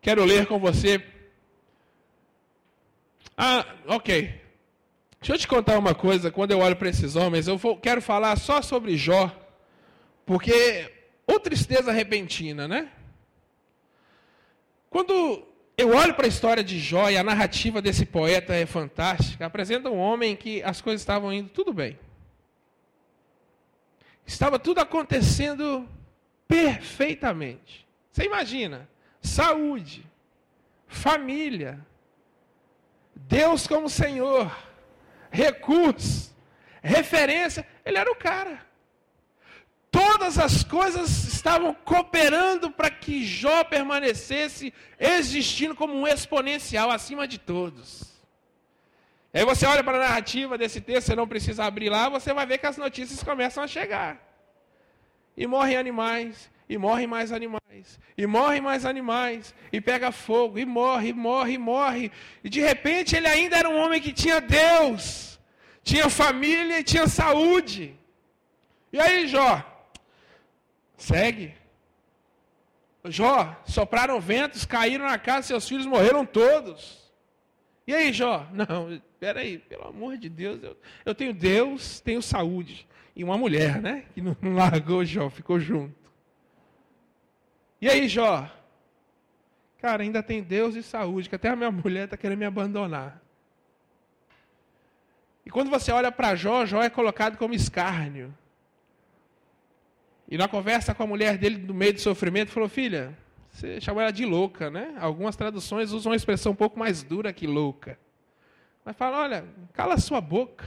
quero 0.00 0.24
ler 0.24 0.46
com 0.46 0.58
você. 0.58 1.04
Ah, 3.36 3.64
ok. 3.86 4.40
Deixa 5.20 5.34
eu 5.34 5.38
te 5.38 5.48
contar 5.48 5.78
uma 5.78 5.94
coisa. 5.94 6.30
Quando 6.30 6.52
eu 6.52 6.60
olho 6.60 6.76
para 6.76 6.88
esses 6.88 7.16
homens, 7.16 7.46
eu 7.46 7.58
vou, 7.58 7.76
quero 7.76 8.00
falar 8.00 8.36
só 8.36 8.62
sobre 8.62 8.96
Jó, 8.96 9.30
porque 10.24 10.92
ou 11.26 11.38
tristeza 11.38 11.92
repentina, 11.92 12.66
né? 12.66 12.90
Quando 14.88 15.46
eu 15.76 15.94
olho 15.94 16.14
para 16.14 16.24
a 16.24 16.28
história 16.28 16.64
de 16.64 16.78
Jó 16.78 17.10
e 17.10 17.18
a 17.18 17.22
narrativa 17.22 17.82
desse 17.82 18.06
poeta 18.06 18.54
é 18.54 18.64
fantástica, 18.64 19.44
apresenta 19.44 19.90
um 19.90 19.98
homem 19.98 20.34
que 20.34 20.62
as 20.62 20.80
coisas 20.80 21.02
estavam 21.02 21.32
indo 21.32 21.50
tudo 21.50 21.72
bem. 21.72 21.98
Estava 24.26 24.58
tudo 24.58 24.80
acontecendo 24.80 25.86
perfeitamente. 26.48 27.86
Você 28.10 28.24
imagina? 28.24 28.88
Saúde, 29.20 30.04
família, 30.88 31.86
Deus 33.14 33.66
como 33.66 33.88
Senhor, 33.88 34.50
recursos, 35.30 36.34
referência. 36.82 37.66
Ele 37.84 37.98
era 37.98 38.10
o 38.10 38.16
cara. 38.16 38.66
Todas 39.90 40.38
as 40.38 40.64
coisas 40.64 41.08
estavam 41.24 41.74
cooperando 41.74 42.70
para 42.70 42.90
que 42.90 43.24
Jó 43.24 43.64
permanecesse 43.64 44.72
existindo 44.98 45.74
como 45.74 45.94
um 45.94 46.06
exponencial 46.06 46.90
acima 46.90 47.26
de 47.26 47.38
todos. 47.38 48.18
Aí 49.32 49.44
você 49.44 49.66
olha 49.66 49.84
para 49.84 49.96
a 49.98 50.08
narrativa 50.08 50.58
desse 50.58 50.80
texto, 50.80 51.06
você 51.08 51.14
não 51.14 51.28
precisa 51.28 51.64
abrir 51.64 51.88
lá, 51.88 52.08
você 52.08 52.32
vai 52.32 52.46
ver 52.46 52.58
que 52.58 52.66
as 52.66 52.76
notícias 52.76 53.22
começam 53.22 53.62
a 53.62 53.66
chegar. 53.66 54.27
E 55.38 55.46
morrem 55.46 55.76
animais, 55.76 56.50
e 56.68 56.76
morrem 56.76 57.06
mais 57.06 57.30
animais, 57.30 58.00
e 58.16 58.26
morrem 58.26 58.60
mais 58.60 58.84
animais, 58.84 59.54
e 59.72 59.80
pega 59.80 60.10
fogo, 60.10 60.58
e 60.58 60.66
morre, 60.66 61.10
e 61.10 61.12
morre, 61.12 61.52
e 61.52 61.58
morre. 61.58 62.12
E 62.42 62.50
de 62.50 62.60
repente 62.60 63.14
ele 63.14 63.28
ainda 63.28 63.56
era 63.56 63.68
um 63.68 63.78
homem 63.78 64.00
que 64.00 64.12
tinha 64.12 64.40
Deus, 64.40 65.38
tinha 65.84 66.10
família 66.10 66.80
e 66.80 66.82
tinha 66.82 67.06
saúde. 67.06 67.94
E 68.92 68.98
aí, 68.98 69.28
Jó? 69.28 69.64
Segue. 70.96 71.54
Jó, 73.04 73.56
sopraram 73.64 74.20
ventos, 74.20 74.64
caíram 74.64 75.06
na 75.06 75.18
casa, 75.18 75.46
seus 75.46 75.68
filhos 75.68 75.86
morreram 75.86 76.26
todos. 76.26 77.08
E 77.86 77.94
aí, 77.94 78.12
Jó? 78.12 78.44
Não, 78.52 78.92
espera 78.92 79.38
aí, 79.38 79.56
pelo 79.56 79.86
amor 79.86 80.18
de 80.18 80.28
Deus, 80.28 80.60
eu, 80.64 80.76
eu 81.04 81.14
tenho 81.14 81.32
Deus, 81.32 82.00
tenho 82.00 82.20
saúde. 82.20 82.87
E 83.18 83.24
uma 83.24 83.36
mulher, 83.36 83.82
né? 83.82 84.04
Que 84.14 84.22
não, 84.22 84.36
largou 84.54 85.04
Jó, 85.04 85.28
ficou 85.28 85.58
junto. 85.58 86.08
E 87.80 87.88
aí, 87.88 88.06
Jó? 88.06 88.48
Cara, 89.78 90.04
ainda 90.04 90.22
tem 90.22 90.40
Deus 90.40 90.76
e 90.76 90.84
saúde, 90.84 91.28
que 91.28 91.34
até 91.34 91.48
a 91.48 91.56
minha 91.56 91.70
mulher 91.72 92.04
está 92.04 92.16
querendo 92.16 92.38
me 92.38 92.44
abandonar. 92.44 93.20
E 95.44 95.50
quando 95.50 95.68
você 95.68 95.90
olha 95.90 96.12
para 96.12 96.36
Jó, 96.36 96.64
Jó 96.64 96.80
é 96.80 96.88
colocado 96.88 97.36
como 97.36 97.54
escárnio. 97.54 98.32
E 100.28 100.38
na 100.38 100.46
conversa 100.46 100.94
com 100.94 101.02
a 101.02 101.06
mulher 101.06 101.36
dele, 101.38 101.58
no 101.58 101.74
meio 101.74 101.94
do 101.94 102.00
sofrimento, 102.00 102.52
falou: 102.52 102.68
Filha, 102.68 103.18
você 103.50 103.80
chamou 103.80 104.00
ela 104.00 104.12
de 104.12 104.24
louca, 104.24 104.70
né? 104.70 104.94
Algumas 105.00 105.34
traduções 105.34 105.90
usam 105.90 106.12
uma 106.12 106.16
expressão 106.16 106.52
um 106.52 106.56
pouco 106.56 106.78
mais 106.78 107.02
dura 107.02 107.32
que 107.32 107.48
louca. 107.48 107.98
Mas 108.84 108.96
fala: 108.96 109.22
Olha, 109.22 109.44
cala 109.72 109.98
sua 109.98 110.20
boca. 110.20 110.64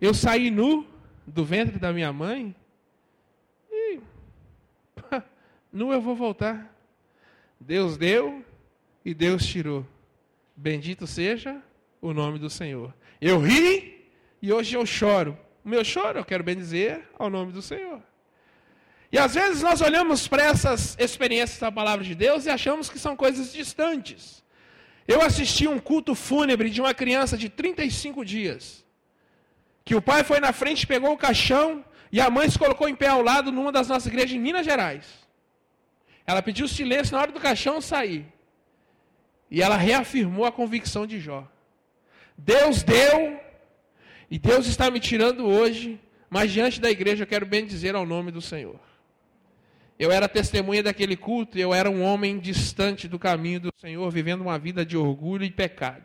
Eu 0.00 0.14
saí 0.14 0.50
nu 0.50 0.93
do 1.26 1.44
ventre 1.44 1.78
da 1.78 1.92
minha 1.92 2.12
mãe 2.12 2.54
e 3.70 4.00
nu 5.72 5.92
eu 5.92 6.00
vou 6.00 6.14
voltar. 6.14 6.72
Deus 7.58 7.96
deu 7.96 8.44
e 9.04 9.12
Deus 9.12 9.44
tirou. 9.44 9.86
Bendito 10.56 11.06
seja 11.06 11.60
o 12.00 12.12
nome 12.12 12.38
do 12.38 12.48
Senhor. 12.48 12.94
Eu 13.20 13.40
ri 13.40 14.08
e 14.40 14.52
hoje 14.52 14.76
eu 14.76 14.86
choro. 14.86 15.36
O 15.64 15.68
meu 15.68 15.82
choro, 15.82 16.18
eu 16.18 16.24
quero 16.24 16.44
bem 16.44 16.54
dizer, 16.54 17.08
ao 17.18 17.30
nome 17.30 17.50
do 17.52 17.62
Senhor. 17.62 18.02
E 19.10 19.18
às 19.18 19.34
vezes 19.34 19.62
nós 19.62 19.80
olhamos 19.80 20.28
para 20.28 20.42
essas 20.42 20.96
experiências 20.98 21.58
da 21.58 21.72
palavra 21.72 22.04
de 22.04 22.14
Deus 22.14 22.46
e 22.46 22.50
achamos 22.50 22.90
que 22.90 22.98
são 22.98 23.16
coisas 23.16 23.52
distantes. 23.52 24.44
Eu 25.06 25.22
assisti 25.22 25.66
um 25.66 25.78
culto 25.78 26.14
fúnebre 26.14 26.68
de 26.68 26.80
uma 26.80 26.92
criança 26.92 27.36
de 27.36 27.48
35 27.48 28.24
dias. 28.24 28.83
Que 29.84 29.94
o 29.94 30.02
pai 30.02 30.24
foi 30.24 30.40
na 30.40 30.52
frente, 30.52 30.86
pegou 30.86 31.12
o 31.12 31.18
caixão 31.18 31.84
e 32.10 32.20
a 32.20 32.30
mãe 32.30 32.48
se 32.48 32.58
colocou 32.58 32.88
em 32.88 32.94
pé 32.94 33.08
ao 33.08 33.22
lado 33.22 33.52
numa 33.52 33.72
das 33.72 33.88
nossas 33.88 34.06
igrejas 34.06 34.32
em 34.36 34.40
Minas 34.40 34.64
Gerais. 34.64 35.04
Ela 36.26 36.40
pediu 36.40 36.66
silêncio 36.66 37.14
na 37.14 37.20
hora 37.20 37.32
do 37.32 37.40
caixão 37.40 37.80
sair. 37.80 38.24
E 39.50 39.60
ela 39.60 39.76
reafirmou 39.76 40.46
a 40.46 40.52
convicção 40.52 41.06
de 41.06 41.20
Jó. 41.20 41.46
Deus 42.36 42.82
deu 42.82 43.38
e 44.30 44.38
Deus 44.38 44.66
está 44.66 44.90
me 44.90 44.98
tirando 44.98 45.46
hoje, 45.46 46.00
mas 46.30 46.50
diante 46.50 46.80
da 46.80 46.90
igreja 46.90 47.22
eu 47.22 47.26
quero 47.26 47.46
bem 47.46 47.66
dizer 47.66 47.94
ao 47.94 48.06
nome 48.06 48.30
do 48.30 48.40
Senhor. 48.40 48.80
Eu 49.98 50.10
era 50.10 50.28
testemunha 50.28 50.82
daquele 50.82 51.16
culto 51.16 51.58
eu 51.58 51.72
era 51.72 51.88
um 51.88 52.02
homem 52.02 52.38
distante 52.38 53.06
do 53.06 53.18
caminho 53.18 53.60
do 53.60 53.72
Senhor, 53.76 54.10
vivendo 54.10 54.40
uma 54.40 54.58
vida 54.58 54.84
de 54.84 54.96
orgulho 54.96 55.44
e 55.44 55.50
pecado. 55.50 56.04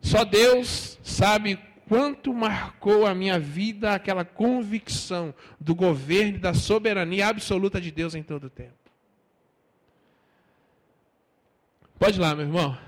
Só 0.00 0.24
Deus 0.24 0.98
sabe 1.02 1.58
quanto 1.92 2.32
marcou 2.32 3.06
a 3.06 3.14
minha 3.14 3.38
vida 3.38 3.92
aquela 3.92 4.24
convicção 4.24 5.34
do 5.60 5.74
governo 5.74 6.36
e 6.36 6.40
da 6.40 6.54
soberania 6.54 7.28
absoluta 7.28 7.78
de 7.78 7.90
Deus 7.90 8.14
em 8.14 8.22
todo 8.22 8.44
o 8.44 8.50
tempo. 8.50 8.72
Pode 11.98 12.16
ir 12.16 12.22
lá, 12.22 12.34
meu 12.34 12.46
irmão. 12.46 12.78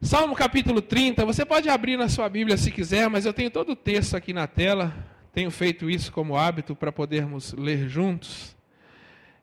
Salmo 0.00 0.34
capítulo 0.34 0.80
30, 0.80 1.22
você 1.26 1.44
pode 1.44 1.68
abrir 1.68 1.98
na 1.98 2.08
sua 2.08 2.30
Bíblia 2.30 2.56
se 2.56 2.70
quiser, 2.70 3.10
mas 3.10 3.26
eu 3.26 3.34
tenho 3.34 3.50
todo 3.50 3.72
o 3.72 3.76
texto 3.76 4.16
aqui 4.16 4.32
na 4.32 4.46
tela, 4.46 4.96
tenho 5.34 5.50
feito 5.50 5.90
isso 5.90 6.10
como 6.10 6.34
hábito 6.34 6.74
para 6.74 6.90
podermos 6.90 7.52
ler 7.52 7.90
juntos. 7.90 8.56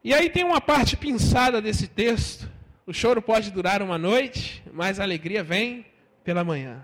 E 0.03 0.11
aí 0.11 0.27
tem 0.27 0.43
uma 0.43 0.59
parte 0.59 0.97
pinçada 0.97 1.61
desse 1.61 1.87
texto. 1.87 2.49
O 2.87 2.91
choro 2.91 3.21
pode 3.21 3.51
durar 3.51 3.83
uma 3.83 3.99
noite, 3.99 4.63
mas 4.73 4.99
a 4.99 5.03
alegria 5.03 5.43
vem 5.43 5.85
pela 6.29 6.43
manhã. 6.43 6.83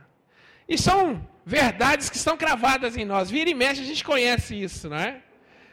E 0.67 0.75
são 0.75 1.21
verdades 1.45 2.09
que 2.09 2.17
estão 2.17 2.35
cravadas 2.35 2.97
em 2.97 3.05
nós. 3.05 3.29
Vira 3.29 3.47
e 3.47 3.53
mexe, 3.53 3.81
a 3.81 3.85
gente 3.85 4.03
conhece 4.03 4.59
isso, 4.59 4.89
não 4.89 4.97
é? 4.97 5.21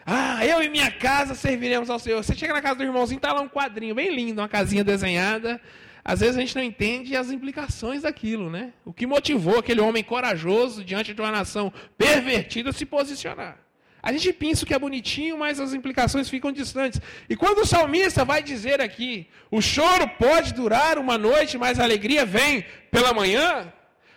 Ah, 0.04 0.44
eu 0.44 0.62
e 0.62 0.68
minha 0.68 0.90
casa 0.90 1.34
serviremos 1.34 1.88
ao 1.88 1.98
Senhor. 1.98 2.22
Você 2.22 2.34
chega 2.34 2.52
na 2.52 2.60
casa 2.60 2.74
do 2.74 2.84
irmãozinho, 2.84 3.16
está 3.16 3.32
lá 3.32 3.40
um 3.40 3.48
quadrinho 3.48 3.94
bem 3.94 4.14
lindo, 4.14 4.42
uma 4.42 4.48
casinha 4.48 4.84
desenhada 4.84 5.58
às 6.04 6.18
vezes 6.18 6.36
a 6.36 6.40
gente 6.40 6.56
não 6.56 6.62
entende 6.62 7.16
as 7.16 7.30
implicações 7.30 8.02
daquilo, 8.02 8.50
né? 8.50 8.72
O 8.84 8.92
que 8.92 9.06
motivou 9.06 9.60
aquele 9.60 9.80
homem 9.80 10.02
corajoso 10.02 10.84
diante 10.84 11.14
de 11.14 11.20
uma 11.20 11.30
nação 11.30 11.72
pervertida 11.96 12.70
a 12.70 12.72
se 12.72 12.84
posicionar. 12.84 13.56
A 14.02 14.12
gente 14.12 14.32
pensa 14.32 14.66
que 14.66 14.74
é 14.74 14.78
bonitinho, 14.78 15.38
mas 15.38 15.60
as 15.60 15.72
implicações 15.72 16.28
ficam 16.28 16.50
distantes. 16.50 17.00
E 17.28 17.36
quando 17.36 17.58
o 17.58 17.66
salmista 17.66 18.24
vai 18.24 18.42
dizer 18.42 18.80
aqui, 18.80 19.28
o 19.50 19.60
choro 19.60 20.08
pode 20.18 20.52
durar 20.52 20.98
uma 20.98 21.16
noite, 21.16 21.56
mas 21.56 21.78
a 21.78 21.84
alegria 21.84 22.26
vem 22.26 22.64
pela 22.90 23.14
manhã, 23.14 23.72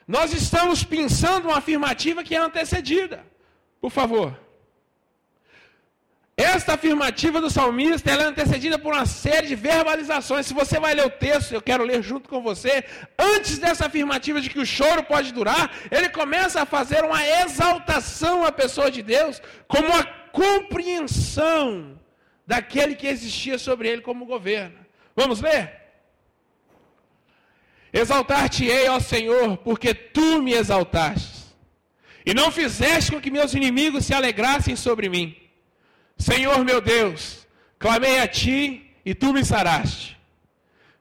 nós 0.08 0.34
estamos 0.34 0.84
pensando 0.84 1.50
uma 1.50 1.58
afirmativa 1.58 2.24
que 2.24 2.36
é 2.36 2.40
antecedida. 2.40 3.24
Por 3.80 3.92
favor. 3.92 4.45
Esta 6.38 6.74
afirmativa 6.74 7.40
do 7.40 7.50
salmista 7.50 8.12
é 8.12 8.22
antecedida 8.22 8.78
por 8.78 8.94
uma 8.94 9.06
série 9.06 9.48
de 9.48 9.56
verbalizações. 9.56 10.46
Se 10.46 10.54
você 10.54 10.78
vai 10.82 10.94
ler 10.94 11.06
o 11.06 11.10
texto, 11.10 11.54
eu 11.54 11.62
quero 11.62 11.86
ler 11.86 12.04
junto 12.04 12.28
com 12.28 12.42
você. 12.42 12.84
Antes 13.18 13.58
dessa 13.58 13.86
afirmativa 13.86 14.42
de 14.42 14.50
que 14.50 14.60
o 14.60 14.66
choro 14.66 15.02
pode 15.04 15.32
durar, 15.32 15.72
ele 15.90 16.10
começa 16.10 16.62
a 16.62 16.66
fazer 16.66 17.06
uma 17.06 17.26
exaltação 17.26 18.44
à 18.44 18.52
pessoa 18.52 18.92
de 18.92 19.02
Deus, 19.02 19.42
como 19.66 19.88
uma 19.88 20.04
compreensão 20.34 21.98
daquele 22.46 22.96
que 22.96 23.08
existia 23.08 23.58
sobre 23.58 23.88
ele 23.88 24.02
como 24.02 24.26
governo. 24.26 24.78
Vamos 25.16 25.40
ler? 25.40 25.72
Exaltar-te-ei, 27.94 28.90
ó 28.90 29.00
Senhor, 29.00 29.56
porque 29.60 29.94
tu 29.94 30.42
me 30.42 30.52
exaltaste, 30.52 31.46
e 32.26 32.34
não 32.34 32.52
fizeste 32.52 33.14
com 33.14 33.22
que 33.22 33.32
meus 33.32 33.54
inimigos 33.54 34.06
se 34.06 34.14
alegrassem 34.14 34.76
sobre 34.76 35.08
mim. 35.08 35.45
Senhor 36.18 36.64
meu 36.64 36.82
Deus, 36.82 37.48
clamei 37.78 38.20
a 38.20 38.28
ti 38.28 38.92
e 39.06 39.14
tu 39.14 39.34
me 39.34 39.44
saraste. 39.44 40.18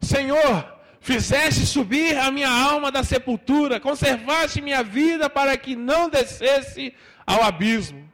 Senhor, 0.00 0.73
fizeste 1.00 1.66
subir 1.66 2.16
a 2.18 2.30
minha 2.30 2.50
alma 2.50 2.90
da 2.90 3.02
sepultura, 3.02 3.80
conservaste 3.80 4.61
minha 4.61 4.83
vida 4.83 5.30
para 5.30 5.56
que 5.56 5.75
não 5.75 6.09
descesse 6.09 6.94
ao 7.26 7.42
abismo. 7.42 8.11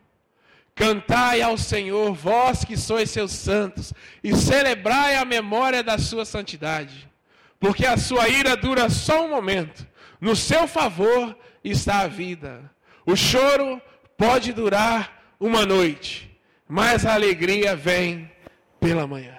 Cantai 0.75 1.42
ao 1.42 1.59
Senhor, 1.59 2.14
vós 2.14 2.64
que 2.64 2.76
sois 2.76 3.11
seus 3.11 3.33
santos, 3.33 3.92
e 4.25 4.35
celebrai 4.35 5.16
a 5.16 5.25
memória 5.25 5.83
da 5.83 5.99
sua 5.99 6.25
santidade, 6.25 7.07
porque 7.59 7.85
a 7.85 7.99
sua 7.99 8.28
ira 8.28 8.57
dura 8.57 8.88
só 8.88 9.26
um 9.26 9.28
momento, 9.28 9.87
no 10.21 10.35
seu 10.35 10.66
favor 10.66 11.37
está 11.62 12.00
a 12.00 12.07
vida. 12.07 12.71
O 13.04 13.14
choro 13.14 13.80
pode 14.16 14.52
durar 14.52 15.35
uma 15.38 15.66
noite, 15.66 16.29
mas 16.70 17.04
a 17.04 17.14
alegria 17.14 17.74
vem 17.74 18.30
pela 18.78 19.04
manhã. 19.04 19.36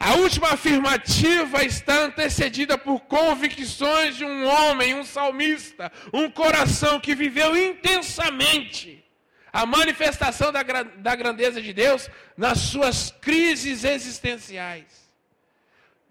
A 0.00 0.14
última 0.14 0.48
afirmativa 0.52 1.62
está 1.62 2.04
antecedida 2.04 2.78
por 2.78 3.00
convicções 3.00 4.16
de 4.16 4.24
um 4.24 4.46
homem, 4.46 4.94
um 4.94 5.04
salmista, 5.04 5.92
um 6.10 6.30
coração 6.30 6.98
que 6.98 7.14
viveu 7.14 7.54
intensamente 7.54 9.04
a 9.52 9.66
manifestação 9.66 10.50
da, 10.50 10.62
da 10.62 11.14
grandeza 11.14 11.60
de 11.60 11.72
Deus 11.74 12.08
nas 12.34 12.58
suas 12.60 13.14
crises 13.20 13.84
existenciais. 13.84 14.86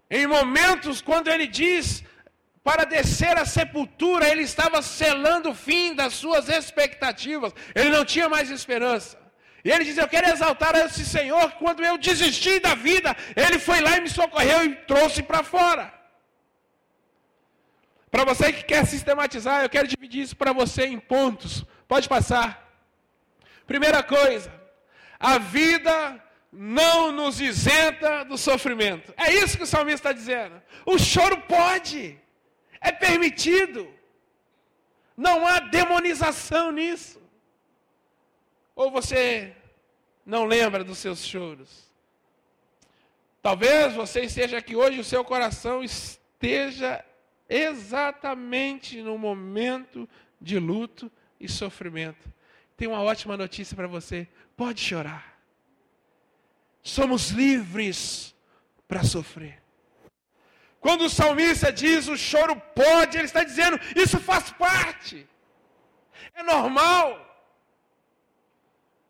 Em 0.08 0.28
momentos 0.28 1.02
quando 1.02 1.30
ele 1.30 1.48
diz 1.48 2.04
para 2.64 2.86
descer 2.86 3.38
à 3.40 3.44
sepultura, 3.44 4.30
ele 4.30 4.44
estava 4.44 4.84
selando 4.84 5.50
o 5.50 5.56
fim 5.56 5.96
das 5.96 6.14
suas 6.14 6.48
expectativas, 6.48 7.54
ele 7.74 7.90
não 7.90 8.06
tinha 8.06 8.30
mais 8.30 8.52
esperança. 8.52 9.23
E 9.64 9.72
ele 9.72 9.86
diz: 9.86 9.98
Eu 9.98 10.08
quero 10.08 10.28
exaltar 10.30 10.76
esse 10.76 11.06
Senhor. 11.06 11.52
Quando 11.54 11.84
eu 11.84 11.98
desisti 11.98 12.60
da 12.60 12.76
vida, 12.76 13.16
ele 13.36 13.58
foi 13.60 13.80
lá 13.80 13.98
e 13.98 14.02
me 14.02 14.10
socorreu 14.10 14.66
e 14.66 14.76
trouxe 14.76 15.24
para 15.24 15.44
fora. 15.44 15.94
Para 18.12 18.26
você 18.26 18.52
que 18.54 18.64
quer 18.64 18.86
sistematizar, 18.86 19.64
eu 19.64 19.70
quero 19.70 19.88
dividir 19.88 20.22
isso 20.22 20.36
para 20.36 20.54
você 20.54 20.86
em 20.86 21.00
pontos. 21.00 21.66
Pode 21.88 22.08
passar. 22.10 22.62
Primeira 23.66 24.04
coisa, 24.04 24.54
a 25.20 25.38
vida 25.40 26.22
não 26.52 27.12
nos 27.12 27.40
isenta 27.40 28.24
do 28.26 28.38
sofrimento. 28.38 29.14
É 29.18 29.34
isso 29.34 29.58
que 29.58 29.64
o 29.64 29.68
salmista 29.68 30.10
está 30.10 30.12
dizendo. 30.12 30.62
O 30.86 31.00
choro 31.00 31.38
pode, 31.42 32.20
é 32.82 32.92
permitido. 32.92 33.92
Não 35.16 35.48
há 35.48 35.60
demonização 35.60 36.72
nisso. 36.72 37.23
Ou 38.76 38.92
você 38.92 39.56
não 40.26 40.46
lembra 40.46 40.84
dos 40.84 40.98
seus 40.98 41.24
choros? 41.26 41.92
Talvez 43.42 43.94
você 43.94 44.22
esteja 44.22 44.58
aqui 44.58 44.76
hoje 44.76 44.98
e 44.98 45.02
o 45.02 45.04
seu 45.04 45.24
coração 45.24 45.84
esteja 45.84 47.04
exatamente 47.50 49.02
no 49.02 49.18
momento 49.18 50.08
de 50.40 50.58
luto 50.58 51.12
e 51.40 51.50
sofrimento. 51.50 52.32
Tem 52.78 52.88
uma 52.88 53.02
ótima 53.02 53.36
notícia 53.36 53.76
para 53.76 53.88
você: 53.88 54.28
pode 54.56 54.82
chorar. 54.82 55.38
Somos 56.82 57.30
livres 57.30 58.34
para 58.88 59.04
sofrer. 59.04 59.62
Quando 60.80 61.06
o 61.06 61.10
salmista 61.10 61.72
diz 61.72 62.08
o 62.08 62.18
choro 62.18 62.56
pode, 62.76 63.18
ele 63.18 63.26
está 63.26 63.44
dizendo 63.44 63.80
isso 63.96 64.20
faz 64.20 64.52
parte, 64.52 65.26
é 66.36 66.44
normal, 66.44 67.33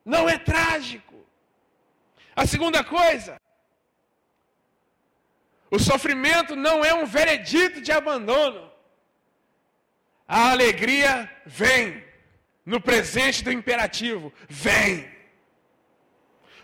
não 0.06 0.28
é 0.28 0.38
trágico. 0.38 1.14
A 2.36 2.46
segunda 2.46 2.84
coisa, 2.84 3.40
o 5.70 5.80
sofrimento 5.80 6.56
não 6.56 6.84
é 6.84 6.94
um 6.94 7.06
veredito 7.06 7.82
de 7.82 7.92
abandono. 7.92 8.72
A 10.28 10.52
alegria 10.52 11.30
vem 11.46 12.04
no 12.66 12.80
presente 12.80 13.44
do 13.44 13.52
imperativo: 13.52 14.34
vem. 14.48 15.12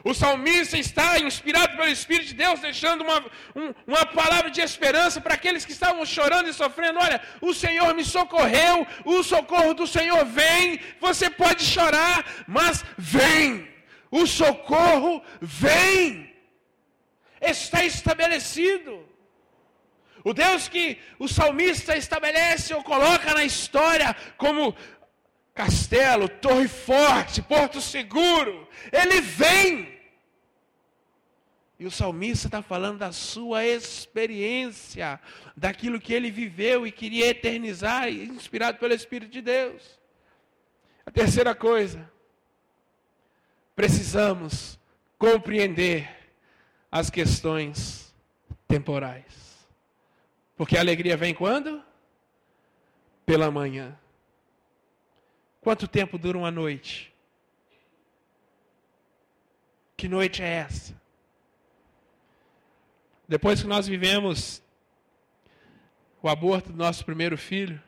O 0.03 0.13
salmista 0.13 0.77
está 0.77 1.19
inspirado 1.19 1.75
pelo 1.75 1.89
Espírito 1.89 2.27
de 2.27 2.33
Deus, 2.35 2.61
deixando 2.61 3.01
uma, 3.01 3.19
um, 3.55 3.73
uma 3.85 4.05
palavra 4.05 4.49
de 4.49 4.61
esperança 4.61 5.19
para 5.19 5.33
aqueles 5.33 5.65
que 5.65 5.73
estavam 5.73 6.05
chorando 6.05 6.49
e 6.49 6.53
sofrendo. 6.53 6.99
Olha, 6.99 7.21
o 7.41 7.53
Senhor 7.53 7.93
me 7.93 8.05
socorreu, 8.05 8.87
o 9.03 9.21
socorro 9.23 9.73
do 9.73 9.85
Senhor 9.85 10.23
vem. 10.25 10.79
Você 11.01 11.29
pode 11.29 11.63
chorar, 11.65 12.45
mas 12.47 12.83
vem. 12.97 13.67
O 14.09 14.25
socorro 14.25 15.21
vem. 15.41 16.33
Está 17.41 17.83
estabelecido. 17.83 19.07
O 20.23 20.33
Deus 20.33 20.67
que 20.67 20.97
o 21.17 21.27
salmista 21.27 21.97
estabelece 21.97 22.73
ou 22.73 22.83
coloca 22.83 23.33
na 23.33 23.43
história 23.43 24.15
como 24.37 24.75
castelo, 25.59 26.29
torre 26.29 26.69
forte, 26.69 27.41
porto 27.41 27.81
seguro. 27.81 28.65
Ele 28.93 29.19
vem. 29.19 29.99
E 31.77 31.85
o 31.85 31.91
salmista 31.91 32.47
está 32.47 32.61
falando 32.61 32.99
da 32.99 33.11
sua 33.11 33.65
experiência, 33.65 35.19
daquilo 35.57 35.99
que 35.99 36.13
ele 36.13 36.31
viveu 36.31 36.87
e 36.87 36.93
queria 36.93 37.27
eternizar, 37.27 38.07
inspirado 38.07 38.77
pelo 38.77 38.93
Espírito 38.93 39.33
de 39.33 39.41
Deus. 39.41 39.99
A 41.05 41.11
terceira 41.11 41.53
coisa, 41.53 42.09
precisamos 43.75 44.79
compreender 45.17 46.09
as 46.89 47.09
questões 47.09 48.15
temporais. 48.65 49.67
Porque 50.55 50.77
a 50.77 50.79
alegria 50.79 51.17
vem 51.17 51.33
quando? 51.33 51.83
Pela 53.25 53.51
manhã. 53.51 53.98
Quanto 55.69 55.87
tempo 55.87 56.17
dura 56.17 56.35
uma 56.35 56.49
noite? 56.49 57.13
Que 59.95 60.07
noite 60.07 60.41
é 60.41 60.47
essa? 60.47 60.99
Depois 63.27 63.61
que 63.61 63.67
nós 63.67 63.85
vivemos 63.85 64.63
o 66.23 66.27
aborto 66.27 66.71
do 66.71 66.77
nosso 66.79 67.05
primeiro 67.05 67.37
filho, 67.37 67.79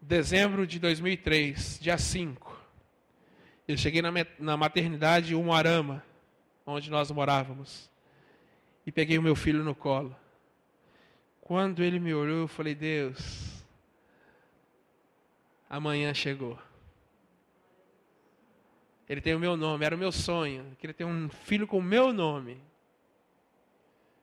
dezembro 0.00 0.66
de 0.66 0.78
2003, 0.78 1.78
dia 1.78 1.98
5, 1.98 2.58
eu 3.68 3.76
cheguei 3.76 4.00
na, 4.38 4.56
maternidade 4.56 5.34
Umuarama, 5.34 6.02
onde 6.64 6.90
nós 6.90 7.10
morávamos, 7.10 7.90
e 8.86 8.90
peguei 8.90 9.18
o 9.18 9.22
meu 9.22 9.36
filho 9.36 9.62
no 9.62 9.74
colo. 9.74 10.16
Quando 11.42 11.82
ele 11.82 12.00
me 12.00 12.14
olhou, 12.14 12.38
eu 12.38 12.48
falei: 12.48 12.74
Deus, 12.74 13.53
amanhã 15.68 16.12
chegou. 16.14 16.58
Ele 19.08 19.20
tem 19.20 19.34
o 19.34 19.38
meu 19.38 19.56
nome, 19.56 19.84
era 19.84 19.94
o 19.94 19.98
meu 19.98 20.10
sonho. 20.10 20.76
Queria 20.78 20.94
ter 20.94 21.04
um 21.04 21.28
filho 21.28 21.66
com 21.66 21.78
o 21.78 21.82
meu 21.82 22.12
nome. 22.12 22.60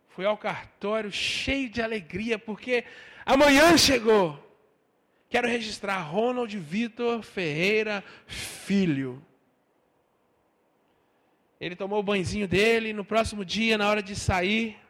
Fui 0.10 0.26
ao 0.26 0.38
cartório 0.38 1.12
cheio 1.12 1.70
de 1.70 1.82
alegria, 1.82 2.40
porque 2.40 2.84
amanhã 3.26 3.78
chegou. 3.78 4.40
Quero 5.30 5.48
registrar 5.48 6.00
Ronald 6.00 6.58
Vitor 6.58 7.22
Ferreira 7.22 8.04
Filho. 8.26 9.24
Ele 11.60 11.76
tomou 11.76 12.00
o 12.00 12.04
banhozinho 12.04 12.48
dele, 12.48 12.92
no 12.92 13.06
próximo 13.06 13.46
dia, 13.46 13.78
na 13.78 13.88
hora 13.88 14.02
de 14.02 14.16
sair, 14.16 14.82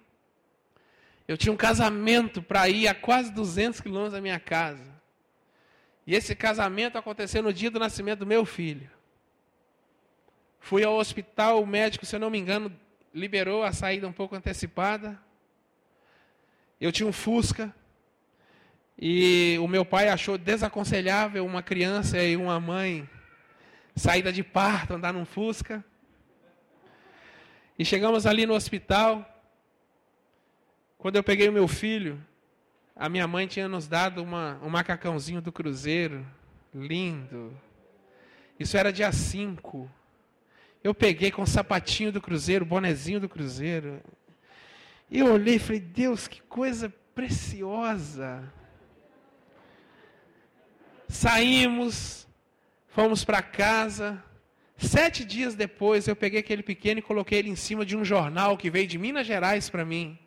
eu 1.32 1.38
tinha 1.38 1.54
um 1.54 1.58
casamento 1.58 2.42
para 2.42 2.68
ir 2.68 2.90
a 2.90 2.94
quase 2.94 3.32
200 3.32 3.80
quilômetros 3.80 4.14
da 4.14 4.20
minha 4.22 4.38
casa. 4.38 5.01
E 6.06 6.16
esse 6.16 6.36
casamento 6.36 6.98
aconteceu 6.98 7.44
no 7.44 7.54
dia 7.54 7.70
do 7.70 7.80
nascimento 7.80 8.20
do 8.20 8.26
meu 8.26 8.46
filho. 8.46 8.90
Fui 10.60 10.84
ao 10.84 10.96
hospital, 10.96 11.62
o 11.62 11.68
médico, 11.68 12.06
se 12.06 12.16
eu 12.16 12.20
não 12.20 12.30
me 12.30 12.38
engano, 12.38 12.72
liberou 13.14 13.64
a 13.64 13.72
saída 13.72 14.08
um 14.08 14.14
pouco 14.14 14.36
antecipada. 14.36 15.20
Eu 16.80 16.92
tinha 16.92 17.08
um 17.08 17.14
Fusca. 17.14 17.74
E 18.98 19.58
o 19.60 19.68
meu 19.68 19.84
pai 19.84 20.10
achou 20.10 20.38
desaconselhável 20.38 21.46
uma 21.46 21.64
criança 21.64 22.22
e 22.24 22.38
uma 22.38 22.60
mãe 22.60 23.10
saída 23.96 24.32
de 24.32 24.44
parto 24.44 24.94
andar 24.94 25.14
num 25.14 25.26
Fusca. 25.26 25.84
E 27.78 27.86
chegamos 27.86 28.26
ali 28.26 28.46
no 28.46 28.54
hospital. 28.54 29.28
Quando 30.98 31.16
eu 31.16 31.24
peguei 31.24 31.50
o 31.50 31.54
meu 31.54 31.68
filho, 31.68 32.24
a 33.02 33.10
minha 33.10 33.28
mãe 33.28 33.48
tinha 33.48 33.68
nos 33.68 33.88
dado 33.88 34.22
uma, 34.22 34.60
um 34.62 34.70
macacãozinho 34.70 35.42
do 35.42 35.52
Cruzeiro, 35.52 36.24
lindo. 36.72 37.52
Isso 38.60 38.78
era 38.78 38.94
dia 38.94 39.12
5. 39.12 39.90
Eu 40.84 40.94
peguei 40.94 41.32
com 41.32 41.42
o 41.42 41.48
sapatinho 41.48 42.12
do 42.12 42.22
Cruzeiro, 42.22 42.64
bonezinho 42.64 43.20
do 43.20 43.28
Cruzeiro. 43.28 44.00
E 45.10 45.18
eu 45.18 45.34
olhei 45.34 45.56
e 45.56 45.60
falei, 45.60 45.80
Deus, 45.80 46.28
que 46.28 46.44
coisa 46.44 46.94
preciosa. 47.16 48.44
Saímos, 51.10 52.28
fomos 52.90 53.26
para 53.26 53.42
casa. 53.42 54.24
Sete 54.78 55.26
dias 55.26 55.56
depois, 55.56 56.08
eu 56.08 56.16
peguei 56.16 56.42
aquele 56.42 56.62
pequeno 56.62 57.00
e 57.00 57.02
coloquei 57.02 57.40
ele 57.40 57.50
em 57.50 57.56
cima 57.56 57.84
de 57.84 57.98
um 57.98 58.06
jornal 58.06 58.56
que 58.56 58.70
veio 58.70 58.86
de 58.86 59.00
Minas 59.00 59.26
Gerais 59.26 59.72
para 59.72 59.84
mim. 59.84 60.20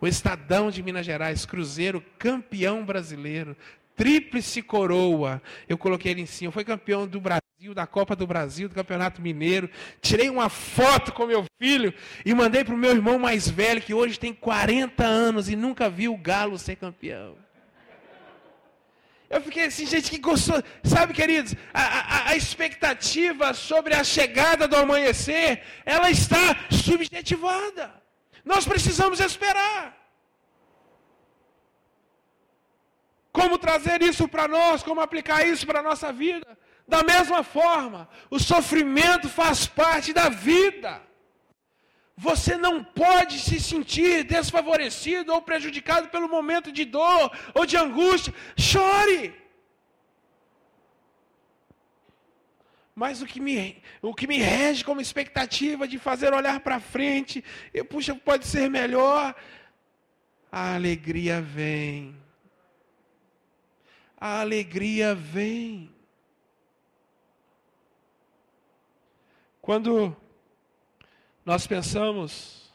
O 0.00 0.06
Estadão 0.06 0.70
de 0.70 0.82
Minas 0.82 1.04
Gerais, 1.04 1.44
Cruzeiro, 1.44 2.04
campeão 2.18 2.84
brasileiro, 2.84 3.56
tríplice 3.96 4.62
coroa. 4.62 5.42
Eu 5.68 5.76
coloquei 5.76 6.12
ele 6.12 6.22
em 6.22 6.26
cima. 6.26 6.52
Foi 6.52 6.64
campeão 6.64 7.06
do 7.06 7.20
Brasil, 7.20 7.74
da 7.74 7.86
Copa 7.86 8.14
do 8.14 8.26
Brasil, 8.26 8.68
do 8.68 8.74
Campeonato 8.76 9.20
Mineiro. 9.20 9.68
Tirei 10.00 10.30
uma 10.30 10.48
foto 10.48 11.12
com 11.12 11.26
meu 11.26 11.44
filho 11.60 11.92
e 12.24 12.32
mandei 12.32 12.64
para 12.64 12.74
o 12.74 12.78
meu 12.78 12.92
irmão 12.92 13.18
mais 13.18 13.48
velho, 13.48 13.82
que 13.82 13.92
hoje 13.92 14.18
tem 14.18 14.32
40 14.32 15.04
anos 15.04 15.48
e 15.48 15.56
nunca 15.56 15.90
viu 15.90 16.14
o 16.14 16.18
Galo 16.18 16.58
ser 16.58 16.76
campeão. 16.76 17.36
Eu 19.28 19.42
fiquei 19.42 19.64
assim, 19.64 19.84
gente, 19.84 20.10
que 20.10 20.18
gostoso. 20.18 20.62
Sabe, 20.82 21.12
queridos, 21.12 21.54
a, 21.74 21.82
a, 21.82 22.30
a, 22.30 22.36
expectativa 22.36 23.52
sobre 23.52 23.94
a 23.94 24.02
chegada 24.02 24.66
do 24.66 24.76
amanhecer, 24.76 25.62
ela 25.84 26.10
está 26.10 26.56
subjetivada. 26.70 27.92
Nós 28.44 28.66
precisamos 28.66 29.20
esperar. 29.20 29.96
Como 33.32 33.58
trazer 33.58 34.02
isso 34.02 34.26
para 34.26 34.48
nós, 34.48 34.82
como 34.82 35.00
aplicar 35.00 35.46
isso 35.46 35.66
para 35.66 35.80
a 35.80 35.82
nossa 35.82 36.12
vida? 36.12 36.58
Da 36.86 37.02
mesma 37.02 37.42
forma, 37.42 38.08
o 38.30 38.38
sofrimento 38.38 39.28
faz 39.28 39.66
parte 39.66 40.12
da 40.12 40.28
vida. 40.28 41.02
Você 42.16 42.56
não 42.56 42.82
pode 42.82 43.38
se 43.38 43.60
sentir 43.60 44.24
desfavorecido 44.24 45.32
ou 45.32 45.40
prejudicado 45.40 46.08
pelo 46.08 46.28
momento 46.28 46.72
de 46.72 46.84
dor 46.84 47.30
ou 47.54 47.64
de 47.64 47.76
angústia. 47.76 48.34
Chore. 48.56 49.47
Mas 52.98 53.22
o 53.22 53.26
que 53.26 53.38
me, 53.38 53.80
o 54.02 54.12
que 54.12 54.26
me 54.26 54.38
rege 54.38 54.84
como 54.84 55.00
expectativa 55.00 55.86
de 55.86 56.00
fazer 56.00 56.34
olhar 56.34 56.58
para 56.58 56.80
frente, 56.80 57.44
e 57.72 57.84
puxa, 57.84 58.12
pode 58.12 58.44
ser 58.44 58.68
melhor. 58.68 59.36
A 60.50 60.74
alegria 60.74 61.40
vem. 61.40 62.16
A 64.16 64.40
alegria 64.40 65.14
vem. 65.14 65.94
Quando 69.62 70.16
nós 71.44 71.68
pensamos 71.68 72.74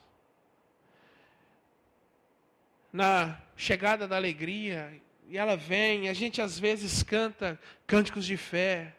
na 2.93 3.41
chegada 3.57 4.07
da 4.07 4.15
alegria, 4.15 5.01
e 5.27 5.38
ela 5.38 5.57
vem, 5.57 6.07
a 6.07 6.13
gente 6.13 6.41
às 6.41 6.57
vezes 6.57 7.03
canta 7.03 7.59
cânticos 7.86 8.25
de 8.25 8.38
fé, 8.38 8.95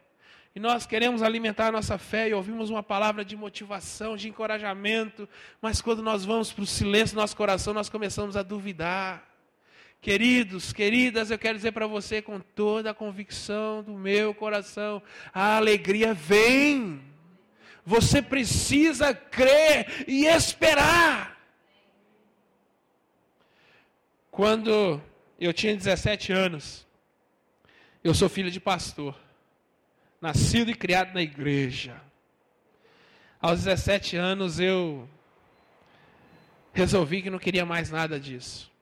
e 0.55 0.61
nós 0.61 0.87
queremos 0.87 1.21
alimentar 1.21 1.67
a 1.67 1.73
nossa 1.73 1.99
fé 1.99 2.29
e 2.29 2.35
ouvimos 2.35 2.71
uma 2.71 2.83
palavra 2.83 3.25
de 3.25 3.37
motivação, 3.37 4.17
de 4.17 4.29
encorajamento, 4.29 5.29
mas 5.61 5.81
quando 5.81 6.01
nós 6.01 6.25
vamos 6.25 6.53
para 6.53 6.62
o 6.62 6.67
silêncio 6.67 7.17
do 7.17 7.21
nosso 7.21 7.37
coração, 7.37 7.75
nós 7.75 7.88
começamos 7.88 8.37
a 8.37 8.43
duvidar. 8.43 9.29
Queridos, 10.01 10.73
queridas, 10.73 11.31
eu 11.31 11.38
quero 11.38 11.57
dizer 11.57 11.73
para 11.73 11.88
você 11.88 12.23
com 12.23 12.38
toda 12.38 12.90
a 12.90 12.95
convicção 12.95 13.83
do 13.83 13.95
meu 13.95 14.33
coração: 14.33 15.03
a 15.33 15.57
alegria 15.57 16.14
vem. 16.14 17.01
Você 17.87 18.23
precisa 18.23 19.12
crer 19.12 20.05
e 20.07 20.27
esperar. 20.27 21.37
Quando 24.31 25.03
eu 25.38 25.53
tinha 25.53 25.75
17 25.75 26.33
anos, 26.33 26.87
eu 28.03 28.14
sou 28.14 28.29
filho 28.29 28.51
de 28.51 28.61
pastor, 28.61 29.17
nascido 30.24 30.70
e 30.70 30.74
criado 30.74 31.12
na 31.12 31.20
igreja. 31.20 32.00
Aos 33.38 33.64
17 33.64 34.16
anos 34.16 34.58
eu 34.58 35.06
resolvi 36.72 37.20
que 37.20 37.28
não 37.28 37.38
queria 37.38 37.66
mais 37.66 37.90
nada 37.90 38.18
disso. 38.18 38.72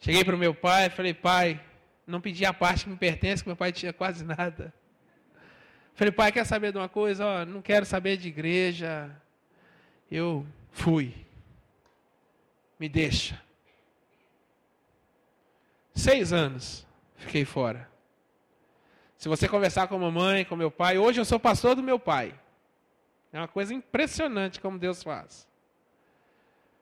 Cheguei 0.00 0.22
para 0.22 0.36
o 0.36 0.38
meu 0.38 0.54
pai 0.54 0.88
e 0.88 0.90
falei, 0.90 1.14
pai, 1.14 1.58
não 2.06 2.20
pedi 2.20 2.44
a 2.44 2.52
parte 2.52 2.84
que 2.84 2.90
me 2.90 2.96
pertence, 2.98 3.42
que 3.42 3.48
meu 3.48 3.56
pai 3.56 3.72
tinha 3.72 3.90
quase 3.90 4.22
nada. 4.22 4.74
Falei, 5.94 6.12
pai, 6.12 6.30
quer 6.30 6.44
saber 6.44 6.72
de 6.72 6.78
uma 6.78 6.90
coisa? 6.90 7.24
Ó, 7.24 7.46
não 7.46 7.62
quero 7.62 7.86
saber 7.86 8.18
de 8.18 8.28
igreja. 8.28 9.10
Eu 10.10 10.46
fui. 10.72 11.14
Me 12.78 12.86
deixa. 12.86 13.40
Seis 15.94 16.34
anos 16.34 16.86
fiquei 17.16 17.46
fora. 17.46 17.91
Se 19.22 19.28
você 19.28 19.46
conversar 19.46 19.86
com 19.86 19.94
a 19.94 19.98
mamãe, 20.00 20.44
com 20.44 20.56
meu 20.56 20.68
pai, 20.68 20.98
hoje 20.98 21.20
eu 21.20 21.24
sou 21.24 21.38
pastor 21.38 21.76
do 21.76 21.82
meu 21.82 21.96
pai. 21.96 22.34
É 23.32 23.38
uma 23.38 23.46
coisa 23.46 23.72
impressionante 23.72 24.58
como 24.58 24.80
Deus 24.80 25.00
faz. 25.00 25.46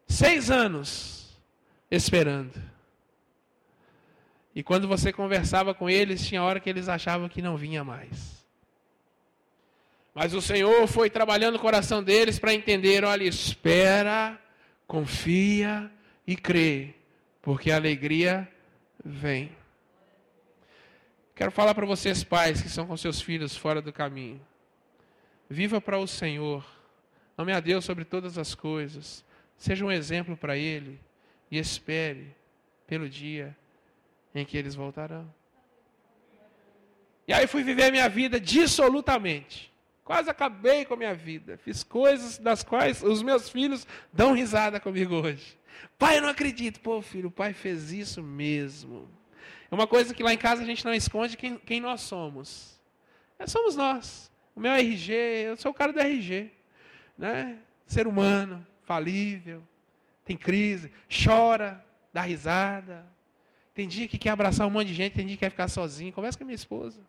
Seis 0.08 0.50
anos 0.50 1.38
esperando. 1.90 2.58
E 4.54 4.62
quando 4.62 4.88
você 4.88 5.12
conversava 5.12 5.74
com 5.74 5.90
eles, 5.90 6.26
tinha 6.26 6.42
hora 6.42 6.58
que 6.58 6.70
eles 6.70 6.88
achavam 6.88 7.28
que 7.28 7.42
não 7.42 7.58
vinha 7.58 7.84
mais. 7.84 8.42
Mas 10.14 10.32
o 10.32 10.40
Senhor 10.40 10.86
foi 10.86 11.10
trabalhando 11.10 11.56
o 11.56 11.60
coração 11.60 12.02
deles 12.02 12.38
para 12.38 12.54
entender: 12.54 13.04
olha, 13.04 13.24
espera, 13.24 14.40
confia 14.86 15.92
e 16.26 16.34
crê, 16.34 16.94
porque 17.42 17.70
a 17.70 17.76
alegria 17.76 18.48
vem. 19.04 19.59
Quero 21.40 21.50
falar 21.50 21.74
para 21.74 21.86
vocês, 21.86 22.22
pais, 22.22 22.60
que 22.60 22.68
são 22.68 22.86
com 22.86 22.94
seus 22.98 23.22
filhos 23.22 23.56
fora 23.56 23.80
do 23.80 23.90
caminho. 23.90 24.38
Viva 25.48 25.80
para 25.80 25.96
o 25.96 26.06
Senhor. 26.06 26.62
Ame 27.34 27.50
a 27.50 27.60
Deus 27.60 27.82
sobre 27.82 28.04
todas 28.04 28.36
as 28.36 28.54
coisas. 28.54 29.24
Seja 29.56 29.82
um 29.82 29.90
exemplo 29.90 30.36
para 30.36 30.54
Ele. 30.54 31.00
E 31.50 31.56
espere 31.56 32.36
pelo 32.86 33.08
dia 33.08 33.56
em 34.34 34.44
que 34.44 34.54
eles 34.54 34.74
voltarão. 34.74 35.32
E 37.26 37.32
aí 37.32 37.46
fui 37.46 37.62
viver 37.62 37.90
minha 37.90 38.10
vida 38.10 38.38
dissolutamente. 38.38 39.72
Quase 40.04 40.28
acabei 40.28 40.84
com 40.84 40.92
a 40.92 40.98
minha 40.98 41.14
vida. 41.14 41.56
Fiz 41.56 41.82
coisas 41.82 42.36
das 42.36 42.62
quais 42.62 43.02
os 43.02 43.22
meus 43.22 43.48
filhos 43.48 43.86
dão 44.12 44.34
risada 44.34 44.78
comigo 44.78 45.14
hoje. 45.14 45.58
Pai, 45.98 46.18
eu 46.18 46.22
não 46.22 46.28
acredito. 46.28 46.80
Pô, 46.80 47.00
filho, 47.00 47.28
o 47.28 47.32
pai 47.32 47.54
fez 47.54 47.92
isso 47.92 48.22
mesmo. 48.22 49.08
É 49.70 49.74
uma 49.74 49.86
coisa 49.86 50.12
que 50.12 50.22
lá 50.22 50.32
em 50.32 50.38
casa 50.38 50.62
a 50.62 50.66
gente 50.66 50.84
não 50.84 50.92
esconde 50.92 51.36
quem, 51.36 51.56
quem 51.56 51.80
nós 51.80 52.00
somos. 52.00 52.80
É, 53.38 53.46
somos 53.46 53.76
nós. 53.76 54.30
O 54.54 54.60
meu 54.60 54.72
RG, 54.72 55.12
eu 55.12 55.56
sou 55.56 55.70
o 55.70 55.74
cara 55.74 55.92
do 55.92 56.00
RG. 56.00 56.50
Né? 57.16 57.58
Ser 57.86 58.06
humano, 58.06 58.66
falível, 58.82 59.62
tem 60.24 60.36
crise, 60.36 60.92
chora, 61.08 61.84
dá 62.12 62.22
risada. 62.22 63.06
Tem 63.72 63.86
dia 63.86 64.08
que 64.08 64.18
quer 64.18 64.30
abraçar 64.30 64.66
um 64.66 64.70
monte 64.70 64.88
de 64.88 64.94
gente, 64.94 65.14
tem 65.14 65.26
dia 65.26 65.36
que 65.36 65.40
quer 65.40 65.50
ficar 65.50 65.68
sozinho. 65.68 66.12
Conversa 66.12 66.36
com 66.36 66.44
a 66.44 66.46
minha 66.46 66.54
esposa. 66.54 67.00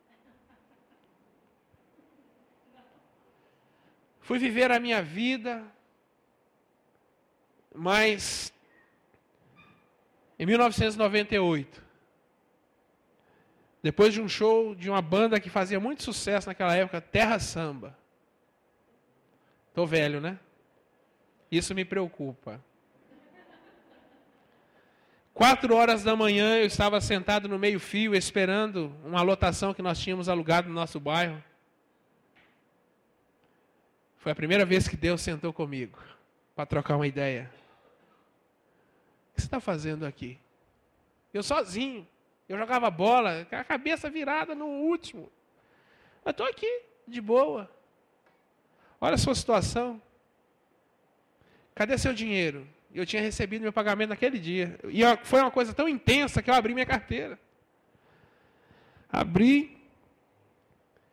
Fui 4.22 4.38
viver 4.38 4.72
a 4.72 4.80
minha 4.80 5.02
vida, 5.02 5.64
mas 7.76 8.54
em 10.38 10.46
1998, 10.46 11.81
depois 13.82 14.14
de 14.14 14.22
um 14.22 14.30
show 14.30 14.76
de 14.76 14.90
uma 14.90 15.02
banda 15.02 15.40
que 15.40 15.50
fazia 15.50 15.80
muito 15.80 16.04
sucesso 16.04 16.48
naquela 16.48 16.76
época, 16.76 17.02
Terra 17.02 17.40
Samba. 17.40 17.98
Tô 19.74 19.86
velho, 19.86 20.22
né? 20.22 20.38
Isso 21.52 21.74
me 21.74 21.84
preocupa. 21.84 22.64
Quatro 25.34 25.76
horas 25.76 26.04
da 26.04 26.16
manhã 26.16 26.58
eu 26.58 26.66
estava 26.66 27.02
sentado 27.02 27.48
no 27.48 27.58
meio-fio 27.58 28.14
esperando 28.14 28.96
uma 29.04 29.22
lotação 29.22 29.74
que 29.74 29.82
nós 29.82 30.00
tínhamos 30.00 30.30
alugado 30.30 30.68
no 30.68 30.76
nosso 30.76 31.00
bairro. 31.00 31.42
Foi 34.18 34.32
a 34.32 34.36
primeira 34.36 34.66
vez 34.66 34.88
que 34.88 34.96
Deus 34.96 35.22
sentou 35.22 35.52
comigo 35.52 35.98
para 36.56 36.66
trocar 36.66 36.96
uma 36.96 37.08
ideia. 37.08 37.52
O 39.32 39.36
que 39.36 39.42
você 39.42 39.48
está 39.48 39.60
fazendo 39.60 40.06
aqui? 40.06 40.38
Eu 41.34 41.42
sozinho. 41.42 42.08
Eu 42.52 42.58
jogava 42.58 42.92
bola, 42.92 43.48
com 43.50 43.56
a 43.56 43.64
cabeça 43.64 44.10
virada 44.10 44.54
no 44.54 44.66
último. 44.66 45.32
Eu 46.26 46.32
estou 46.32 46.46
aqui, 46.46 46.82
de 47.08 47.22
boa. 47.22 47.72
Olha 49.00 49.16
a 49.16 49.18
sua 49.18 49.34
situação. 49.34 50.02
Cadê 51.74 51.98
seu 51.98 52.14
dinheiro? 52.14 52.68
Eu 52.94 53.06
tinha 53.06 53.22
recebido 53.22 53.62
meu 53.62 53.72
pagamento 53.72 54.10
naquele 54.10 54.38
dia. 54.38 54.78
E 54.90 55.02
foi 55.24 55.40
uma 55.40 55.50
coisa 55.50 55.74
tão 55.74 55.88
intensa 55.88 56.42
que 56.42 56.50
eu 56.50 56.54
abri 56.54 56.74
minha 56.74 56.86
carteira. 56.86 57.40
Abri, 59.10 59.82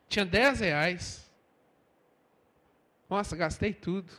tinha 0.09 0.25
10 0.25 0.59
reais. 0.59 1.31
Nossa, 3.09 3.33
gastei 3.37 3.73
tudo. 3.73 4.11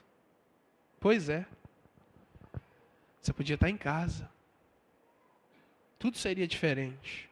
Pois 0.99 1.29
é. 1.29 1.45
Você 3.21 3.31
podia 3.31 3.57
estar 3.57 3.69
em 3.69 3.77
casa. 3.77 4.27
Tudo 6.01 6.17
seria 6.17 6.49
diferente. 6.49 7.29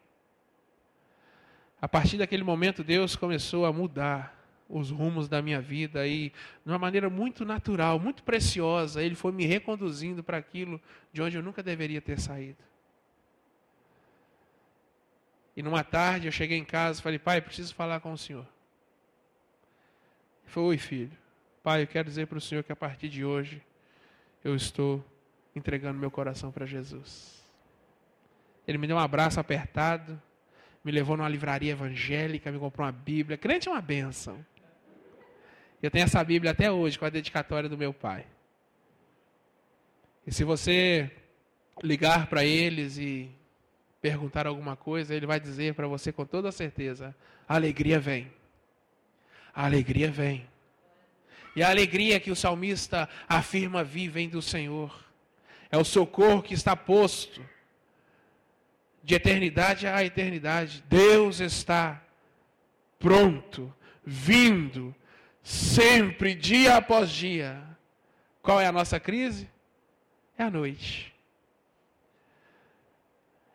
A 1.80 1.88
partir 1.88 2.18
daquele 2.18 2.44
momento, 2.44 2.84
Deus 2.84 3.16
começou 3.16 3.64
a 3.64 3.72
mudar 3.72 4.38
os 4.68 4.90
rumos 4.90 5.26
da 5.26 5.40
minha 5.40 5.58
vida 5.58 6.06
e, 6.06 6.28
de 6.28 6.70
uma 6.70 6.78
maneira 6.78 7.08
muito 7.08 7.46
natural, 7.46 7.98
muito 7.98 8.22
preciosa, 8.22 9.02
Ele 9.02 9.14
foi 9.14 9.32
me 9.32 9.46
reconduzindo 9.46 10.22
para 10.22 10.36
aquilo 10.36 10.78
de 11.10 11.22
onde 11.22 11.34
eu 11.34 11.42
nunca 11.42 11.62
deveria 11.62 12.02
ter 12.02 12.20
saído. 12.20 12.62
E 15.56 15.62
numa 15.62 15.82
tarde 15.82 16.28
eu 16.28 16.32
cheguei 16.32 16.58
em 16.58 16.64
casa 16.64 17.00
e 17.00 17.02
falei, 17.02 17.18
pai, 17.18 17.40
preciso 17.40 17.74
falar 17.74 18.00
com 18.00 18.12
o 18.12 18.18
senhor. 18.18 18.46
Ele 20.44 20.52
falou, 20.52 20.68
oi 20.68 20.78
filho. 20.78 21.16
Pai, 21.62 21.84
eu 21.84 21.86
quero 21.86 22.06
dizer 22.06 22.26
para 22.26 22.38
o 22.38 22.40
Senhor 22.40 22.62
que 22.62 22.70
a 22.70 22.76
partir 22.76 23.08
de 23.08 23.24
hoje 23.24 23.62
eu 24.44 24.54
estou 24.54 25.02
entregando 25.56 25.98
meu 25.98 26.10
coração 26.10 26.52
para 26.52 26.66
Jesus. 26.66 27.37
Ele 28.68 28.76
me 28.76 28.86
deu 28.86 28.96
um 28.96 29.00
abraço 29.00 29.40
apertado, 29.40 30.20
me 30.84 30.92
levou 30.92 31.16
numa 31.16 31.28
livraria 31.28 31.72
evangélica, 31.72 32.52
me 32.52 32.58
comprou 32.58 32.84
uma 32.86 32.92
Bíblia. 32.92 33.38
Crente 33.38 33.66
é 33.66 33.72
uma 33.72 33.80
bênção. 33.80 34.44
Eu 35.82 35.90
tenho 35.90 36.04
essa 36.04 36.22
Bíblia 36.22 36.50
até 36.50 36.70
hoje 36.70 36.98
com 36.98 37.06
a 37.06 37.08
dedicatória 37.10 37.66
do 37.66 37.78
meu 37.78 37.94
pai. 37.94 38.26
E 40.26 40.30
se 40.34 40.44
você 40.44 41.10
ligar 41.82 42.26
para 42.26 42.44
eles 42.44 42.98
e 42.98 43.30
perguntar 44.02 44.46
alguma 44.46 44.76
coisa, 44.76 45.14
ele 45.14 45.24
vai 45.24 45.40
dizer 45.40 45.72
para 45.72 45.86
você 45.86 46.12
com 46.12 46.26
toda 46.26 46.52
certeza: 46.52 47.16
a 47.48 47.54
alegria 47.54 47.98
vem. 47.98 48.30
A 49.54 49.64
alegria 49.64 50.10
vem. 50.10 50.46
E 51.56 51.62
a 51.62 51.70
alegria 51.70 52.20
que 52.20 52.30
o 52.30 52.36
salmista 52.36 53.08
afirma 53.26 53.82
vir 53.82 54.10
vem 54.10 54.28
do 54.28 54.42
Senhor. 54.42 54.94
É 55.70 55.78
o 55.78 55.84
socorro 55.84 56.42
que 56.42 56.52
está 56.52 56.76
posto 56.76 57.42
de 59.08 59.14
eternidade 59.14 59.86
a 59.86 60.04
eternidade. 60.04 60.84
Deus 60.86 61.40
está 61.40 62.04
pronto, 62.98 63.74
vindo, 64.04 64.94
sempre, 65.42 66.34
dia 66.34 66.76
após 66.76 67.08
dia. 67.08 67.58
Qual 68.42 68.60
é 68.60 68.66
a 68.66 68.72
nossa 68.72 69.00
crise? 69.00 69.48
É 70.36 70.42
a 70.42 70.50
noite. 70.50 71.14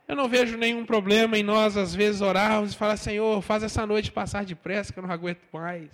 Eu 0.07 0.15
não 0.15 0.27
vejo 0.27 0.57
nenhum 0.57 0.87
problema 0.87 1.37
em 1.37 1.43
nós, 1.43 1.77
às 1.77 1.93
vezes, 1.93 2.21
orarmos 2.21 2.73
e 2.73 2.75
falar: 2.75 2.97
Senhor, 2.97 3.39
faz 3.43 3.61
essa 3.61 3.85
noite 3.85 4.11
passar 4.11 4.43
depressa, 4.43 4.91
que 4.91 4.97
eu 4.97 5.03
não 5.03 5.11
aguento 5.11 5.43
mais. 5.51 5.91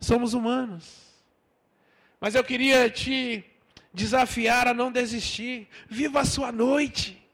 Somos 0.00 0.32
humanos. 0.32 1.14
Mas 2.18 2.34
eu 2.34 2.42
queria 2.42 2.88
te 2.88 3.44
desafiar 3.92 4.66
a 4.66 4.72
não 4.72 4.90
desistir. 4.90 5.68
Viva 5.90 6.20
a 6.20 6.24
sua 6.24 6.50
noite. 6.50 7.25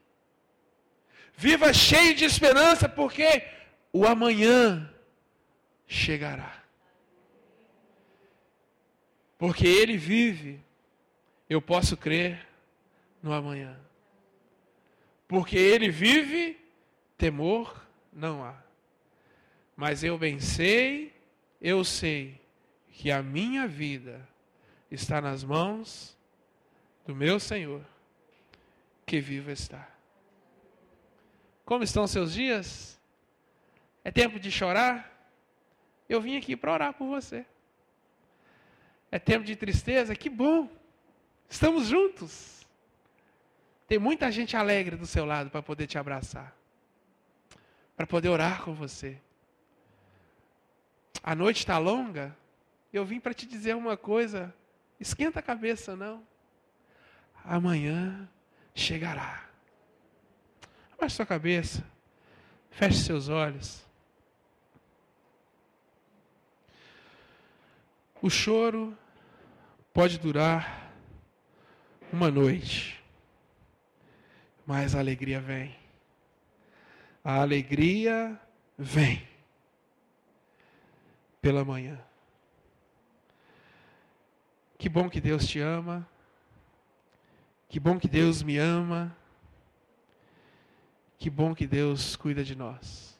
Viva 1.42 1.74
cheio 1.74 2.14
de 2.14 2.24
esperança, 2.24 2.88
porque 2.88 3.44
o 3.92 4.06
amanhã 4.06 4.88
chegará. 5.88 6.62
Porque 9.36 9.66
Ele 9.66 9.96
vive, 9.96 10.60
eu 11.50 11.60
posso 11.60 11.96
crer 11.96 12.46
no 13.20 13.32
amanhã. 13.32 13.76
Porque 15.26 15.58
Ele 15.58 15.90
vive, 15.90 16.56
temor 17.18 17.88
não 18.12 18.44
há. 18.44 18.54
Mas 19.74 20.04
eu 20.04 20.16
bem 20.16 20.38
sei, 20.38 21.12
eu 21.60 21.82
sei 21.82 22.40
que 22.88 23.10
a 23.10 23.20
minha 23.20 23.66
vida 23.66 24.28
está 24.88 25.20
nas 25.20 25.42
mãos 25.42 26.16
do 27.04 27.16
meu 27.16 27.40
Senhor, 27.40 27.84
que 29.04 29.18
vivo 29.20 29.50
está. 29.50 29.92
Como 31.64 31.84
estão 31.84 32.06
seus 32.06 32.32
dias? 32.32 33.00
É 34.04 34.10
tempo 34.10 34.38
de 34.38 34.50
chorar? 34.50 35.10
Eu 36.08 36.20
vim 36.20 36.36
aqui 36.36 36.56
para 36.56 36.72
orar 36.72 36.92
por 36.94 37.06
você. 37.06 37.46
É 39.10 39.18
tempo 39.18 39.44
de 39.44 39.54
tristeza? 39.54 40.14
Que 40.16 40.28
bom! 40.28 40.68
Estamos 41.48 41.86
juntos. 41.88 42.66
Tem 43.86 43.98
muita 43.98 44.32
gente 44.32 44.56
alegre 44.56 44.96
do 44.96 45.06
seu 45.06 45.24
lado 45.24 45.50
para 45.50 45.62
poder 45.62 45.86
te 45.86 45.98
abraçar, 45.98 46.56
para 47.94 48.06
poder 48.06 48.30
orar 48.30 48.62
com 48.62 48.72
você. 48.72 49.20
A 51.22 51.34
noite 51.34 51.58
está 51.58 51.78
longa. 51.78 52.34
Eu 52.92 53.04
vim 53.04 53.20
para 53.20 53.34
te 53.34 53.46
dizer 53.46 53.76
uma 53.76 53.96
coisa. 53.96 54.54
Esquenta 54.98 55.40
a 55.40 55.42
cabeça, 55.42 55.94
não. 55.94 56.26
Amanhã 57.44 58.28
chegará. 58.74 59.51
Abaixe 61.02 61.16
sua 61.16 61.26
cabeça. 61.26 61.84
Feche 62.70 62.98
seus 62.98 63.28
olhos. 63.28 63.84
O 68.22 68.30
choro 68.30 68.96
pode 69.92 70.16
durar 70.16 70.92
uma 72.12 72.30
noite, 72.30 73.02
mas 74.64 74.94
a 74.94 75.00
alegria 75.00 75.40
vem. 75.40 75.74
A 77.24 77.40
alegria 77.40 78.40
vem 78.78 79.26
pela 81.40 81.64
manhã. 81.64 81.98
Que 84.78 84.88
bom 84.88 85.10
que 85.10 85.20
Deus 85.20 85.48
te 85.48 85.58
ama. 85.58 86.08
Que 87.68 87.80
bom 87.80 87.98
que 87.98 88.06
Deus 88.06 88.40
me 88.44 88.56
ama. 88.56 89.16
Que 91.22 91.30
bom 91.30 91.54
que 91.54 91.68
Deus 91.68 92.16
cuida 92.16 92.42
de 92.42 92.56
nós. 92.56 93.16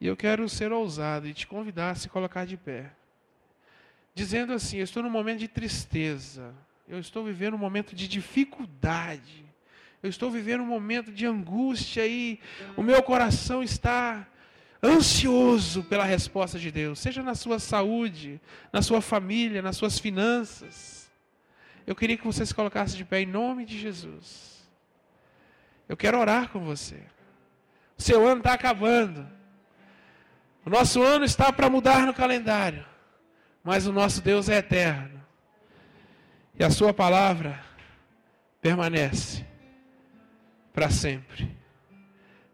E 0.00 0.06
eu 0.06 0.16
quero 0.16 0.48
ser 0.48 0.70
ousado 0.70 1.26
e 1.26 1.34
te 1.34 1.44
convidar 1.44 1.90
a 1.90 1.94
se 1.96 2.08
colocar 2.08 2.46
de 2.46 2.56
pé. 2.56 2.92
Dizendo 4.14 4.52
assim: 4.52 4.76
Eu 4.76 4.84
estou 4.84 5.02
num 5.02 5.10
momento 5.10 5.40
de 5.40 5.48
tristeza. 5.48 6.54
Eu 6.86 7.00
estou 7.00 7.24
vivendo 7.24 7.54
um 7.54 7.58
momento 7.58 7.96
de 7.96 8.06
dificuldade. 8.06 9.44
Eu 10.00 10.08
estou 10.08 10.30
vivendo 10.30 10.60
um 10.60 10.66
momento 10.66 11.10
de 11.10 11.26
angústia 11.26 12.06
e 12.06 12.38
o 12.76 12.82
meu 12.84 13.02
coração 13.02 13.60
está 13.60 14.24
ansioso 14.80 15.82
pela 15.82 16.04
resposta 16.04 16.60
de 16.60 16.70
Deus, 16.70 17.00
seja 17.00 17.24
na 17.24 17.34
sua 17.34 17.58
saúde, 17.58 18.40
na 18.72 18.82
sua 18.82 19.00
família, 19.00 19.60
nas 19.60 19.78
suas 19.78 19.98
finanças. 19.98 21.10
Eu 21.84 21.96
queria 21.96 22.16
que 22.16 22.24
você 22.24 22.46
se 22.46 22.54
colocasse 22.54 22.96
de 22.96 23.04
pé 23.04 23.22
em 23.22 23.26
nome 23.26 23.64
de 23.64 23.76
Jesus. 23.80 24.61
Eu 25.92 25.96
quero 25.98 26.18
orar 26.18 26.48
com 26.48 26.60
você. 26.60 27.02
O 27.98 28.02
seu 28.02 28.26
ano 28.26 28.38
está 28.38 28.54
acabando. 28.54 29.28
O 30.64 30.70
nosso 30.70 31.02
ano 31.02 31.22
está 31.22 31.52
para 31.52 31.68
mudar 31.68 32.06
no 32.06 32.14
calendário. 32.14 32.82
Mas 33.62 33.86
o 33.86 33.92
nosso 33.92 34.22
Deus 34.22 34.48
é 34.48 34.56
eterno. 34.56 35.22
E 36.58 36.64
a 36.64 36.70
sua 36.70 36.94
palavra 36.94 37.62
permanece 38.58 39.44
para 40.72 40.88
sempre. 40.88 41.54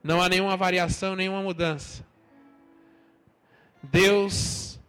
Não 0.02 0.20
há 0.20 0.28
nenhuma 0.28 0.56
variação, 0.56 1.14
nenhuma 1.14 1.40
mudança. 1.40 2.04
Deus 3.80 4.80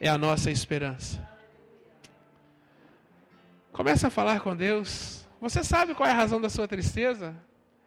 é 0.00 0.08
a 0.08 0.16
nossa 0.16 0.48
esperança. 0.48 1.28
Comece 3.72 4.06
a 4.06 4.10
falar 4.10 4.42
com 4.42 4.54
Deus. 4.54 5.17
Você 5.40 5.62
sabe 5.62 5.94
qual 5.94 6.08
é 6.08 6.12
a 6.12 6.16
razão 6.16 6.40
da 6.40 6.50
sua 6.50 6.66
tristeza? 6.66 7.34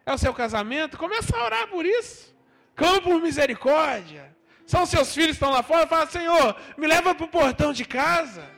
É 0.04 0.12
o 0.12 0.18
seu 0.18 0.32
casamento? 0.32 0.98
Começa 0.98 1.36
a 1.36 1.44
orar 1.44 1.68
por 1.68 1.84
isso. 1.84 2.34
Clama 2.74 3.00
por 3.00 3.20
misericórdia. 3.20 4.34
São 4.66 4.86
seus 4.86 5.12
filhos 5.14 5.36
que 5.36 5.44
estão 5.44 5.50
lá 5.50 5.62
fora. 5.62 5.86
Fala, 5.86 6.06
Senhor, 6.06 6.56
me 6.76 6.86
leva 6.86 7.14
para 7.14 7.24
o 7.24 7.28
portão 7.28 7.72
de 7.72 7.84
casa. 7.84 8.48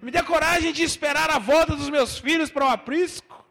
Me 0.00 0.10
dê 0.10 0.22
coragem 0.22 0.72
de 0.72 0.82
esperar 0.82 1.30
a 1.30 1.38
volta 1.38 1.74
dos 1.74 1.90
meus 1.90 2.18
filhos 2.18 2.50
para 2.50 2.66
o 2.66 2.68
aprisco. 2.68 3.44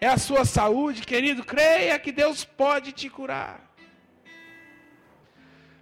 É 0.00 0.06
a 0.06 0.18
sua 0.18 0.44
saúde, 0.44 1.02
querido. 1.02 1.44
Creia 1.44 1.98
que 1.98 2.12
Deus 2.12 2.44
pode 2.44 2.92
te 2.92 3.08
curar. 3.08 3.60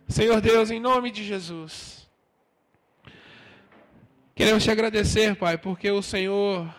Senhor 0.09 0.41
Deus, 0.41 0.71
em 0.71 0.81
nome 0.81 1.11
de 1.11 1.25
Jesus. 1.25 2.09
Queremos 4.35 4.65
te 4.65 4.71
agradecer, 4.71 5.37
Pai, 5.37 5.59
porque 5.59 5.91
o 5.91 6.03
Senhor 6.03 6.73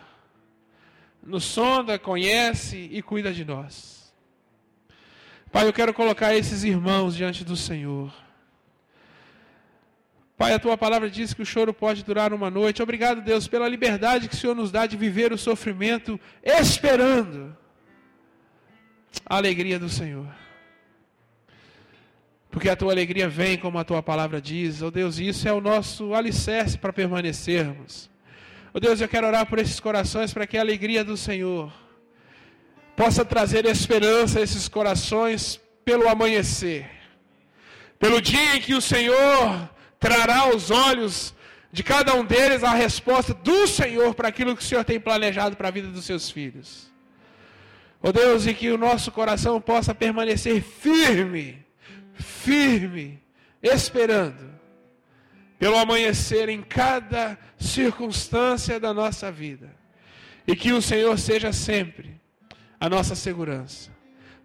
nos 1.26 1.44
sonda, 1.44 1.98
conhece 1.98 2.88
e 2.90 3.02
cuida 3.02 3.32
de 3.32 3.44
nós. 3.44 4.14
Pai, 5.50 5.66
eu 5.66 5.72
quero 5.72 5.92
colocar 5.92 6.34
esses 6.34 6.64
irmãos 6.64 7.16
diante 7.16 7.44
do 7.44 7.56
Senhor. 7.56 8.12
Pai, 10.36 10.52
a 10.52 10.58
tua 10.58 10.76
palavra 10.76 11.08
diz 11.08 11.32
que 11.32 11.42
o 11.42 11.46
choro 11.46 11.72
pode 11.72 12.04
durar 12.04 12.32
uma 12.32 12.50
noite. 12.50 12.82
Obrigado, 12.82 13.22
Deus, 13.22 13.48
pela 13.48 13.68
liberdade 13.68 14.28
que 14.28 14.34
o 14.34 14.36
Senhor 14.36 14.54
nos 14.54 14.70
dá 14.70 14.86
de 14.86 14.96
viver 14.96 15.32
o 15.32 15.38
sofrimento 15.38 16.20
esperando 16.42 17.56
a 19.24 19.36
alegria 19.36 19.78
do 19.78 19.88
Senhor. 19.88 20.26
Porque 22.50 22.68
a 22.68 22.76
tua 22.76 22.92
alegria 22.92 23.28
vem, 23.28 23.56
como 23.56 23.78
a 23.78 23.84
tua 23.84 24.02
palavra 24.02 24.40
diz. 24.40 24.82
Oh 24.82 24.90
Deus, 24.90 25.18
isso 25.18 25.48
é 25.48 25.52
o 25.52 25.60
nosso 25.60 26.14
alicerce 26.14 26.76
para 26.76 26.92
permanecermos. 26.92 28.10
Oh 28.76 28.80
Deus, 28.80 29.00
eu 29.00 29.08
quero 29.08 29.26
orar 29.26 29.46
por 29.46 29.58
esses 29.58 29.80
corações 29.80 30.34
para 30.34 30.46
que 30.46 30.58
a 30.58 30.60
alegria 30.60 31.02
do 31.02 31.16
Senhor 31.16 31.72
possa 32.94 33.24
trazer 33.24 33.64
esperança 33.64 34.38
a 34.38 34.42
esses 34.42 34.68
corações 34.68 35.58
pelo 35.82 36.06
amanhecer. 36.06 36.86
Pelo 37.98 38.20
dia 38.20 38.54
em 38.54 38.60
que 38.60 38.74
o 38.74 38.82
Senhor 38.82 39.70
trará 39.98 40.40
aos 40.40 40.70
olhos 40.70 41.34
de 41.72 41.82
cada 41.82 42.14
um 42.14 42.22
deles 42.22 42.62
a 42.62 42.74
resposta 42.74 43.32
do 43.32 43.66
Senhor 43.66 44.14
para 44.14 44.28
aquilo 44.28 44.54
que 44.54 44.62
o 44.62 44.66
Senhor 44.66 44.84
tem 44.84 45.00
planejado 45.00 45.56
para 45.56 45.68
a 45.68 45.70
vida 45.70 45.88
dos 45.88 46.04
seus 46.04 46.30
filhos. 46.30 46.92
Oh 48.02 48.12
Deus, 48.12 48.46
e 48.46 48.52
que 48.52 48.70
o 48.70 48.76
nosso 48.76 49.10
coração 49.10 49.58
possa 49.58 49.94
permanecer 49.94 50.60
firme, 50.60 51.64
firme, 52.12 53.22
esperando 53.62 54.55
pelo 55.58 55.76
amanhecer 55.76 56.48
em 56.48 56.62
cada 56.62 57.38
circunstância 57.58 58.78
da 58.78 58.92
nossa 58.92 59.30
vida. 59.32 59.74
E 60.46 60.54
que 60.54 60.72
o 60.72 60.82
Senhor 60.82 61.18
seja 61.18 61.52
sempre 61.52 62.20
a 62.78 62.88
nossa 62.88 63.14
segurança. 63.14 63.90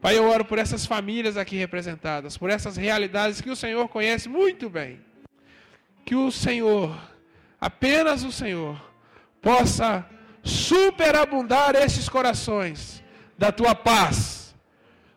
Pai, 0.02 0.18
eu 0.18 0.28
oro 0.28 0.44
por 0.44 0.58
essas 0.58 0.86
famílias 0.86 1.38
aqui 1.38 1.58
representadas, 1.58 2.36
por 2.36 2.50
essas 2.50 2.76
realidades 2.76 3.40
que 3.40 3.52
o 3.52 3.56
Senhor 3.56 3.88
conhece 3.88 4.28
muito 4.28 4.68
bem. 4.68 5.00
Que 6.04 6.16
o 6.16 6.32
Senhor, 6.32 7.00
apenas 7.60 8.24
o 8.24 8.32
Senhor, 8.32 8.82
possa 9.40 10.04
superabundar 10.44 11.76
esses 11.76 12.10
corações 12.10 13.04
da 13.38 13.52
tua 13.52 13.76
paz. 13.76 14.41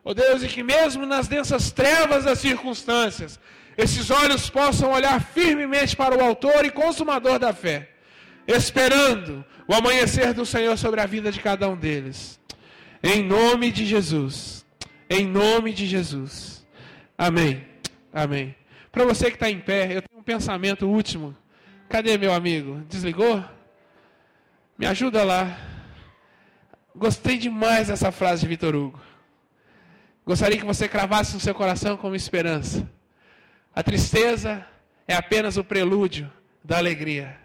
Ó 0.04 0.10
oh 0.10 0.14
Deus, 0.14 0.42
e 0.42 0.48
que 0.48 0.62
mesmo 0.62 1.06
nas 1.06 1.26
densas 1.26 1.72
trevas 1.72 2.24
das 2.24 2.38
circunstâncias, 2.38 3.40
esses 3.76 4.10
olhos 4.10 4.50
possam 4.50 4.92
olhar 4.92 5.20
firmemente 5.20 5.96
para 5.96 6.16
o 6.16 6.22
Autor 6.22 6.64
e 6.64 6.70
Consumador 6.70 7.38
da 7.38 7.52
fé, 7.54 7.88
esperando 8.46 9.44
o 9.66 9.74
amanhecer 9.74 10.34
do 10.34 10.44
Senhor 10.44 10.76
sobre 10.76 11.00
a 11.00 11.06
vida 11.06 11.32
de 11.32 11.40
cada 11.40 11.68
um 11.68 11.76
deles. 11.76 12.38
Em 13.02 13.22
nome 13.22 13.72
de 13.72 13.86
Jesus. 13.86 14.64
Em 15.08 15.26
nome 15.26 15.72
de 15.72 15.86
Jesus. 15.86 16.66
Amém. 17.16 17.64
Amém. 18.12 18.54
Para 18.92 19.04
você 19.04 19.26
que 19.26 19.36
está 19.36 19.50
em 19.50 19.58
pé, 19.58 19.96
eu 19.96 20.02
tenho 20.02 20.20
um 20.20 20.22
pensamento 20.22 20.86
último. 20.86 21.34
Cadê 21.88 22.16
meu 22.18 22.32
amigo? 22.32 22.82
Desligou? 22.88 23.42
Me 24.78 24.86
ajuda 24.86 25.24
lá. 25.24 25.58
Gostei 26.94 27.38
demais 27.38 27.88
dessa 27.88 28.12
frase 28.12 28.42
de 28.42 28.48
Vitor 28.48 28.74
Hugo. 28.74 29.00
Gostaria 30.26 30.58
que 30.58 30.64
você 30.64 30.88
cravasse 30.88 31.34
no 31.34 31.40
seu 31.40 31.54
coração 31.54 31.96
como 31.96 32.16
esperança. 32.16 32.88
A 33.74 33.82
tristeza 33.82 34.66
é 35.06 35.14
apenas 35.14 35.56
o 35.56 35.64
prelúdio 35.64 36.30
da 36.62 36.78
alegria. 36.78 37.36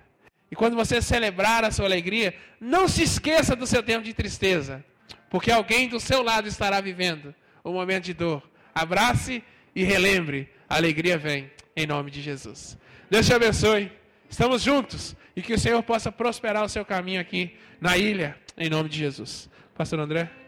E 0.52 0.56
quando 0.56 0.76
você 0.76 1.02
celebrar 1.02 1.64
a 1.64 1.72
sua 1.72 1.86
alegria, 1.86 2.34
não 2.60 2.88
se 2.88 3.04
esqueça 3.04 3.56
do 3.56 3.68
seu 3.68 3.84
tempo 3.84 4.04
de 4.04 4.14
tristeza, 4.14 4.84
porque 5.30 5.52
alguém 5.52 5.90
do 5.90 6.00
seu 6.00 6.24
lado 6.24 6.48
estará 6.48 6.80
vivendo 6.80 7.36
um 7.64 7.74
momento 7.74 8.06
de 8.06 8.14
dor. 8.14 8.42
Abrace 8.74 9.44
e 9.76 9.84
relembre, 9.84 10.50
a 10.68 10.78
alegria 10.78 11.18
vem 11.18 11.52
em 11.76 11.86
nome 11.86 12.10
de 12.10 12.22
Jesus. 12.22 12.78
Deus 13.10 13.26
te 13.26 13.34
abençoe. 13.34 13.92
Estamos 14.30 14.62
juntos 14.62 15.16
e 15.36 15.42
que 15.42 15.54
o 15.54 15.60
Senhor 15.60 15.82
possa 15.84 16.12
prosperar 16.12 16.64
o 16.64 16.70
seu 16.70 16.86
caminho 16.86 17.20
aqui 17.20 17.58
na 17.82 17.98
ilha, 17.98 18.38
em 18.58 18.70
nome 18.70 18.88
de 18.88 18.98
Jesus. 19.00 19.50
Pastor 19.76 20.00
André. 20.00 20.39